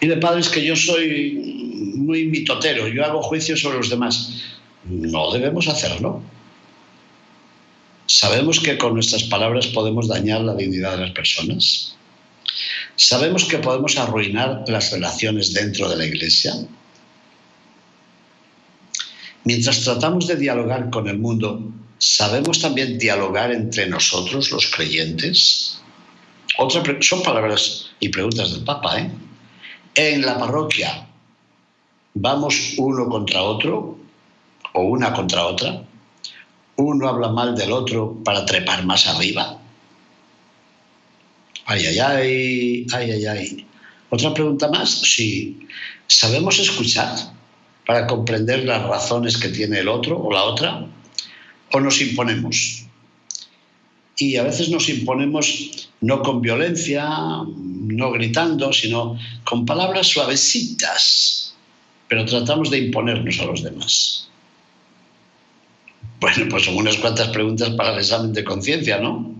Mire, 0.00 0.16
padre, 0.18 0.40
es 0.40 0.48
que 0.48 0.64
yo 0.64 0.76
soy 0.76 1.32
muy 1.94 2.26
mitotero, 2.26 2.88
yo 2.88 3.04
hago 3.04 3.22
juicios 3.22 3.60
sobre 3.60 3.78
los 3.78 3.90
demás. 3.90 4.42
No 4.84 5.32
debemos 5.32 5.68
hacerlo. 5.68 6.22
¿Sabemos 8.06 8.60
que 8.60 8.76
con 8.76 8.94
nuestras 8.94 9.24
palabras 9.24 9.66
podemos 9.68 10.08
dañar 10.08 10.42
la 10.42 10.54
dignidad 10.54 10.96
de 10.96 11.06
las 11.06 11.12
personas? 11.12 11.96
¿Sabemos 12.96 13.44
que 13.44 13.58
podemos 13.58 13.96
arruinar 13.96 14.64
las 14.68 14.92
relaciones 14.92 15.52
dentro 15.52 15.88
de 15.88 15.96
la 15.96 16.04
iglesia? 16.04 16.54
Mientras 19.44 19.80
tratamos 19.82 20.26
de 20.26 20.36
dialogar 20.36 20.90
con 20.90 21.08
el 21.08 21.18
mundo, 21.18 21.72
¿sabemos 21.98 22.60
también 22.60 22.98
dialogar 22.98 23.52
entre 23.52 23.86
nosotros, 23.88 24.50
los 24.50 24.66
creyentes? 24.66 25.80
Otra 26.58 26.82
son 27.00 27.22
palabras 27.22 27.90
y 28.00 28.10
preguntas 28.10 28.52
del 28.52 28.64
Papa. 28.64 29.00
¿eh? 29.00 29.10
En 29.94 30.22
la 30.22 30.38
parroquia, 30.38 31.06
¿vamos 32.14 32.74
uno 32.78 33.08
contra 33.08 33.42
otro 33.42 33.96
o 34.72 34.82
una 34.82 35.12
contra 35.12 35.46
otra? 35.46 35.84
uno 36.76 37.08
habla 37.08 37.28
mal 37.28 37.54
del 37.54 37.72
otro 37.72 38.16
para 38.24 38.44
trepar 38.44 38.84
más 38.84 39.06
arriba? 39.06 39.58
Ay, 41.66 41.86
ay, 41.86 41.98
ay, 41.98 42.86
ay, 42.92 43.10
ay, 43.10 43.26
ay. 43.26 43.66
Otra 44.10 44.34
pregunta 44.34 44.68
más, 44.68 44.90
si 44.90 45.66
sabemos 46.06 46.58
escuchar 46.58 47.14
para 47.86 48.06
comprender 48.06 48.64
las 48.64 48.82
razones 48.86 49.36
que 49.36 49.48
tiene 49.48 49.80
el 49.80 49.88
otro 49.88 50.18
o 50.18 50.32
la 50.32 50.44
otra, 50.44 50.86
o 51.72 51.80
nos 51.80 52.00
imponemos. 52.00 52.83
Y 54.16 54.36
a 54.36 54.44
veces 54.44 54.68
nos 54.68 54.88
imponemos 54.88 55.88
no 56.00 56.22
con 56.22 56.40
violencia, 56.40 57.08
no 57.46 58.12
gritando, 58.12 58.72
sino 58.72 59.18
con 59.44 59.66
palabras 59.66 60.06
suavecitas, 60.06 61.54
pero 62.08 62.24
tratamos 62.24 62.70
de 62.70 62.78
imponernos 62.78 63.40
a 63.40 63.46
los 63.46 63.62
demás. 63.62 64.28
Bueno, 66.20 66.46
pues 66.48 66.64
son 66.64 66.76
unas 66.76 66.96
cuantas 66.96 67.28
preguntas 67.28 67.70
para 67.70 67.92
el 67.92 67.98
examen 67.98 68.32
de 68.32 68.44
conciencia, 68.44 68.98
¿no? 68.98 69.34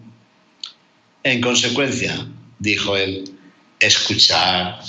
En 1.23 1.41
consecuencia, 1.41 2.27
dijo 2.59 2.97
él, 2.97 3.25
escuchar, 3.79 4.81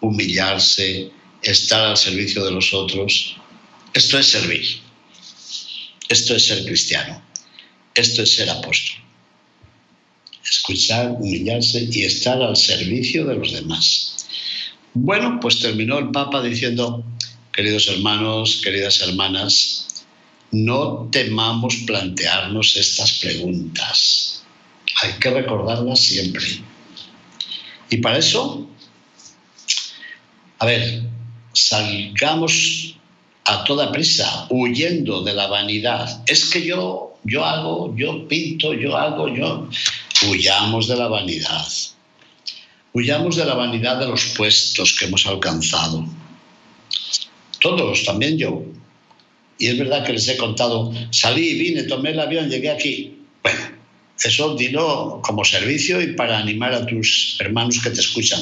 humillarse, 0.00 1.10
estar 1.42 1.84
al 1.84 1.96
servicio 1.96 2.44
de 2.44 2.50
los 2.50 2.74
otros, 2.74 3.36
esto 3.94 4.18
es 4.18 4.26
servir, 4.26 4.80
esto 6.08 6.34
es 6.34 6.46
ser 6.46 6.64
cristiano, 6.64 7.22
esto 7.94 8.22
es 8.22 8.34
ser 8.34 8.50
apóstol. 8.50 9.09
Escuchar, 10.50 11.12
humillarse 11.12 11.88
y 11.92 12.02
estar 12.02 12.42
al 12.42 12.56
servicio 12.56 13.24
de 13.24 13.36
los 13.36 13.52
demás. 13.52 14.26
Bueno, 14.94 15.38
pues 15.40 15.60
terminó 15.60 15.98
el 15.98 16.10
Papa 16.10 16.42
diciendo, 16.42 17.04
queridos 17.52 17.86
hermanos, 17.86 18.60
queridas 18.62 19.00
hermanas, 19.00 20.04
no 20.50 21.08
temamos 21.12 21.76
plantearnos 21.86 22.76
estas 22.76 23.12
preguntas. 23.20 24.42
Hay 25.02 25.12
que 25.20 25.30
recordarlas 25.30 26.00
siempre. 26.00 26.44
Y 27.88 27.98
para 27.98 28.18
eso, 28.18 28.68
a 30.58 30.66
ver, 30.66 31.02
salgamos 31.52 32.96
a 33.44 33.64
toda 33.64 33.92
prisa, 33.92 34.46
huyendo 34.50 35.22
de 35.22 35.34
la 35.34 35.46
vanidad. 35.46 36.22
Es 36.26 36.44
que 36.46 36.64
yo, 36.64 37.16
yo 37.24 37.44
hago, 37.44 37.94
yo 37.96 38.28
pinto, 38.28 38.74
yo 38.74 38.96
hago, 38.96 39.28
yo. 39.28 39.68
Huyamos 40.28 40.88
de 40.88 40.96
la 40.96 41.08
vanidad. 41.08 41.66
Huyamos 42.92 43.36
de 43.36 43.44
la 43.44 43.54
vanidad 43.54 43.98
de 43.98 44.06
los 44.06 44.24
puestos 44.36 44.96
que 44.98 45.06
hemos 45.06 45.26
alcanzado. 45.26 46.04
Todos, 47.60 48.04
también 48.04 48.36
yo. 48.36 48.62
Y 49.58 49.68
es 49.68 49.78
verdad 49.78 50.04
que 50.04 50.14
les 50.14 50.28
he 50.28 50.36
contado, 50.36 50.92
salí, 51.10 51.54
vine, 51.54 51.84
tomé 51.84 52.10
el 52.10 52.20
avión, 52.20 52.48
llegué 52.48 52.70
aquí. 52.70 53.18
Bueno, 53.42 53.60
eso 54.22 54.54
dilo 54.54 55.20
como 55.22 55.44
servicio 55.44 56.00
y 56.00 56.14
para 56.14 56.38
animar 56.38 56.72
a 56.74 56.86
tus 56.86 57.36
hermanos 57.38 57.78
que 57.82 57.90
te 57.90 58.00
escuchan, 58.00 58.40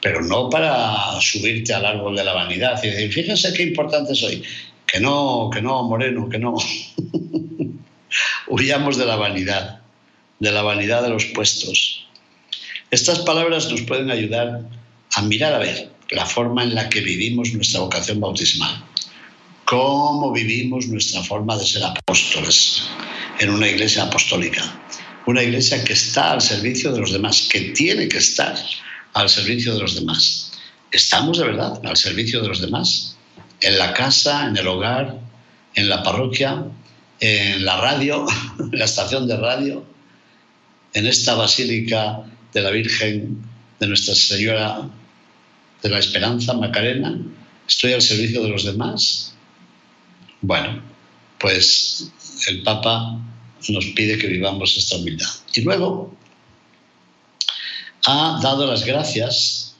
pero 0.00 0.22
no 0.22 0.50
para 0.50 1.20
subirte 1.20 1.72
al 1.72 1.86
árbol 1.86 2.16
de 2.16 2.24
la 2.24 2.32
vanidad 2.32 2.82
y 2.82 2.88
decir, 2.88 3.12
fíjense 3.12 3.52
qué 3.52 3.62
importante 3.62 4.14
soy. 4.14 4.42
Que 4.86 5.00
no, 5.00 5.50
que 5.52 5.62
no, 5.62 5.82
Moreno, 5.84 6.28
que 6.28 6.38
no. 6.38 6.56
Huyamos 8.48 8.96
de 8.96 9.06
la 9.06 9.16
vanidad, 9.16 9.80
de 10.38 10.52
la 10.52 10.62
vanidad 10.62 11.02
de 11.02 11.10
los 11.10 11.26
puestos. 11.26 12.06
Estas 12.90 13.20
palabras 13.20 13.70
nos 13.70 13.82
pueden 13.82 14.10
ayudar 14.10 14.62
a 15.14 15.22
mirar 15.22 15.54
a 15.54 15.58
ver 15.58 15.90
la 16.10 16.26
forma 16.26 16.62
en 16.62 16.74
la 16.74 16.88
que 16.88 17.00
vivimos 17.00 17.52
nuestra 17.52 17.80
vocación 17.80 18.20
bautismal 18.20 18.84
cómo 19.66 20.32
vivimos 20.32 20.86
nuestra 20.86 21.22
forma 21.22 21.58
de 21.58 21.66
ser 21.66 21.82
apóstoles 21.82 22.84
en 23.40 23.50
una 23.50 23.68
iglesia 23.68 24.04
apostólica. 24.04 24.62
Una 25.26 25.42
iglesia 25.42 25.82
que 25.82 25.92
está 25.92 26.32
al 26.32 26.40
servicio 26.40 26.92
de 26.92 27.00
los 27.00 27.12
demás, 27.12 27.48
que 27.50 27.72
tiene 27.72 28.08
que 28.08 28.18
estar 28.18 28.56
al 29.12 29.28
servicio 29.28 29.74
de 29.74 29.80
los 29.80 29.96
demás. 29.96 30.52
¿Estamos 30.92 31.38
de 31.38 31.44
verdad 31.44 31.80
al 31.84 31.96
servicio 31.96 32.40
de 32.40 32.48
los 32.48 32.60
demás? 32.60 33.16
En 33.60 33.76
la 33.76 33.92
casa, 33.92 34.46
en 34.46 34.56
el 34.56 34.68
hogar, 34.68 35.18
en 35.74 35.88
la 35.88 36.02
parroquia, 36.04 36.64
en 37.18 37.64
la 37.64 37.76
radio, 37.80 38.24
en 38.60 38.78
la 38.78 38.84
estación 38.84 39.26
de 39.26 39.36
radio, 39.36 39.84
en 40.96 41.06
esta 41.06 41.34
basílica 41.34 42.24
de 42.54 42.62
la 42.62 42.70
Virgen 42.70 43.44
de 43.78 43.86
Nuestra 43.86 44.14
Señora 44.14 44.88
de 45.82 45.90
la 45.90 45.98
Esperanza, 45.98 46.54
Macarena. 46.54 47.20
¿Estoy 47.68 47.92
al 47.92 48.00
servicio 48.00 48.42
de 48.42 48.48
los 48.48 48.64
demás? 48.64 49.34
Bueno, 50.40 50.82
pues 51.38 52.10
el 52.48 52.62
Papa 52.62 53.20
nos 53.68 53.84
pide 53.94 54.16
que 54.16 54.26
vivamos 54.26 54.74
esta 54.78 54.96
humildad. 54.96 55.28
Y 55.52 55.60
luego 55.60 56.16
ha 58.06 58.40
dado 58.42 58.66
las 58.66 58.86
gracias 58.86 59.76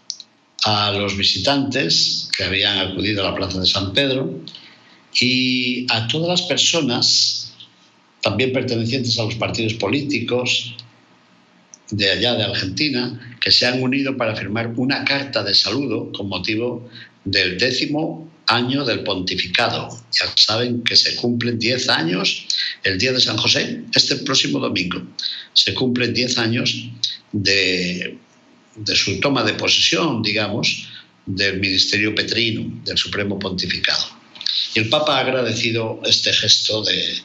a 0.65 0.93
los 0.93 1.17
visitantes 1.17 2.29
que 2.37 2.45
habían 2.45 2.79
acudido 2.79 3.23
a 3.23 3.31
la 3.31 3.37
Plaza 3.37 3.59
de 3.59 3.67
San 3.67 3.95
Pedro 3.95 4.39
y 5.19 5.91
a 5.91 6.09
todas 6.09 6.29
las 6.29 6.43
personas, 6.43 7.55
también 8.21 8.53
pertenecientes 8.53 9.19
a 9.19 9.25
los 9.25 9.37
partidos 9.37 9.73
políticos 9.75 10.75
de 11.91 12.11
allá 12.11 12.35
de 12.35 12.45
Argentina, 12.45 13.37
que 13.41 13.51
se 13.51 13.67
han 13.67 13.83
unido 13.83 14.17
para 14.17 14.35
firmar 14.35 14.73
una 14.77 15.05
carta 15.05 15.43
de 15.43 15.55
saludo 15.55 16.11
con 16.13 16.29
motivo 16.29 16.89
del 17.25 17.59
décimo 17.59 18.31
año 18.47 18.85
del 18.85 19.03
pontificado. 19.03 19.89
Ya 20.13 20.33
saben 20.37 20.83
que 20.83 20.97
se 20.97 21.17
cumplen 21.17 21.59
10 21.59 21.89
años 21.89 22.47
el 22.83 22.99
día 22.99 23.13
de 23.13 23.21
San 23.21 23.37
José, 23.37 23.83
este 23.95 24.17
próximo 24.17 24.59
domingo. 24.59 25.03
Se 25.53 25.75
cumplen 25.75 26.15
10 26.15 26.39
años 26.39 26.89
de, 27.33 28.19
de 28.77 28.97
su 28.97 29.21
toma 29.21 29.43
de 29.43 29.55
posesión, 29.55 30.23
digamos, 30.23 30.89
del 31.27 31.59
ministerio 31.59 32.15
petrino, 32.15 32.81
del 32.85 32.97
Supremo 32.97 33.39
Pontificado. 33.39 34.07
Y 34.75 34.81
el 34.81 34.89
Papa 34.89 35.17
ha 35.17 35.21
agradecido 35.21 36.01
este 36.05 36.33
gesto 36.33 36.83
de, 36.83 37.17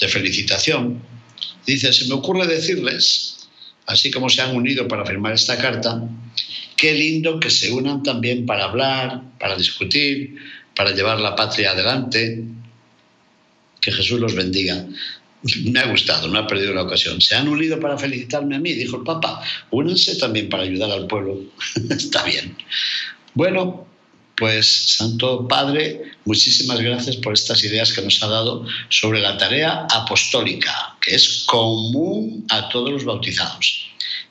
de 0.00 0.08
felicitación. 0.08 1.00
Dice, 1.66 1.92
se 1.92 2.06
me 2.06 2.14
ocurre 2.14 2.46
decirles, 2.46 3.39
así 3.90 4.10
como 4.10 4.30
se 4.30 4.40
han 4.40 4.54
unido 4.54 4.86
para 4.86 5.04
firmar 5.04 5.32
esta 5.32 5.58
carta, 5.58 6.00
qué 6.76 6.94
lindo 6.94 7.40
que 7.40 7.50
se 7.50 7.70
unan 7.72 8.02
también 8.02 8.46
para 8.46 8.64
hablar, 8.64 9.22
para 9.38 9.56
discutir, 9.56 10.36
para 10.76 10.92
llevar 10.92 11.20
la 11.20 11.34
patria 11.34 11.72
adelante. 11.72 12.44
Que 13.80 13.90
Jesús 13.90 14.20
los 14.20 14.34
bendiga. 14.34 14.86
Me 15.64 15.80
ha 15.80 15.86
gustado, 15.86 16.28
no 16.28 16.38
ha 16.38 16.46
perdido 16.46 16.72
la 16.72 16.82
ocasión. 16.82 17.20
Se 17.20 17.34
han 17.34 17.48
unido 17.48 17.80
para 17.80 17.98
felicitarme 17.98 18.56
a 18.56 18.60
mí, 18.60 18.74
dijo 18.74 18.98
el 18.98 19.02
Papa. 19.02 19.42
Únanse 19.70 20.16
también 20.16 20.48
para 20.48 20.62
ayudar 20.62 20.92
al 20.92 21.06
pueblo. 21.06 21.40
Está 21.90 22.22
bien. 22.24 22.56
Bueno, 23.34 23.88
pues 24.40 24.96
Santo 24.96 25.46
Padre, 25.46 26.02
muchísimas 26.24 26.80
gracias 26.80 27.16
por 27.16 27.34
estas 27.34 27.62
ideas 27.62 27.92
que 27.92 28.02
nos 28.02 28.20
ha 28.22 28.26
dado 28.26 28.66
sobre 28.88 29.20
la 29.20 29.36
tarea 29.36 29.86
apostólica, 29.88 30.96
que 31.00 31.14
es 31.14 31.44
común 31.46 32.46
a 32.48 32.68
todos 32.70 32.90
los 32.90 33.04
bautizados 33.04 33.90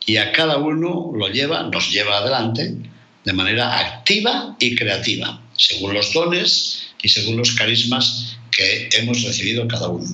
y 0.09 0.17
a 0.17 0.31
cada 0.31 0.57
uno 0.57 1.11
lo 1.13 1.27
lleva, 1.27 1.61
nos 1.63 1.91
lleva 1.91 2.17
adelante 2.17 2.75
de 3.23 3.33
manera 3.33 3.79
activa 3.79 4.55
y 4.59 4.75
creativa, 4.75 5.39
según 5.55 5.93
los 5.93 6.11
dones 6.13 6.87
y 7.03 7.09
según 7.09 7.37
los 7.37 7.51
carismas 7.51 8.37
que 8.49 8.89
hemos 8.93 9.21
recibido 9.21 9.67
cada 9.67 9.87
uno. 9.87 10.07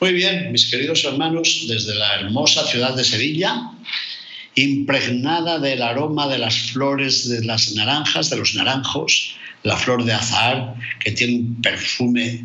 Muy 0.00 0.12
bien, 0.12 0.52
mis 0.52 0.70
queridos 0.70 1.04
hermanos, 1.04 1.64
desde 1.66 1.96
la 1.96 2.14
hermosa 2.20 2.64
ciudad 2.64 2.94
de 2.94 3.02
Sevilla, 3.02 3.72
impregnada 4.54 5.58
del 5.58 5.82
aroma 5.82 6.28
de 6.28 6.38
las 6.38 6.54
flores 6.70 7.28
de 7.28 7.44
las 7.44 7.72
naranjas, 7.72 8.30
de 8.30 8.36
los 8.36 8.54
naranjos, 8.54 9.36
la 9.62 9.76
flor 9.76 10.04
de 10.04 10.12
azahar, 10.12 10.74
que 11.00 11.12
tiene 11.12 11.34
un 11.34 11.62
perfume 11.62 12.44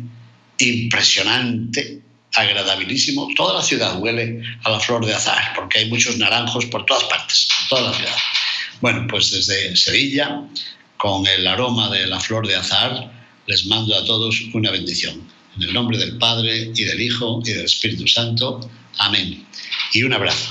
impresionante, 0.58 2.00
agradabilísimo. 2.34 3.28
Toda 3.36 3.54
la 3.54 3.62
ciudad 3.62 4.00
huele 4.00 4.42
a 4.64 4.70
la 4.70 4.80
flor 4.80 5.04
de 5.04 5.14
azahar, 5.14 5.52
porque 5.54 5.78
hay 5.78 5.90
muchos 5.90 6.16
naranjos 6.18 6.66
por 6.66 6.84
todas 6.86 7.04
partes, 7.04 7.48
toda 7.68 7.90
la 7.90 7.96
ciudad. 7.96 8.16
Bueno, 8.80 9.06
pues 9.08 9.30
desde 9.30 9.76
Sevilla, 9.76 10.42
con 10.96 11.26
el 11.26 11.46
aroma 11.46 11.90
de 11.90 12.06
la 12.06 12.20
flor 12.20 12.46
de 12.46 12.56
azahar, 12.56 13.12
les 13.46 13.66
mando 13.66 13.94
a 13.96 14.04
todos 14.04 14.40
una 14.54 14.70
bendición. 14.70 15.22
En 15.56 15.62
el 15.64 15.74
nombre 15.74 15.98
del 15.98 16.16
Padre 16.18 16.70
y 16.74 16.84
del 16.84 17.00
Hijo 17.00 17.42
y 17.44 17.50
del 17.50 17.64
Espíritu 17.64 18.06
Santo. 18.06 18.60
Amén. 18.98 19.44
Y 19.92 20.02
un 20.02 20.12
abrazo. 20.12 20.50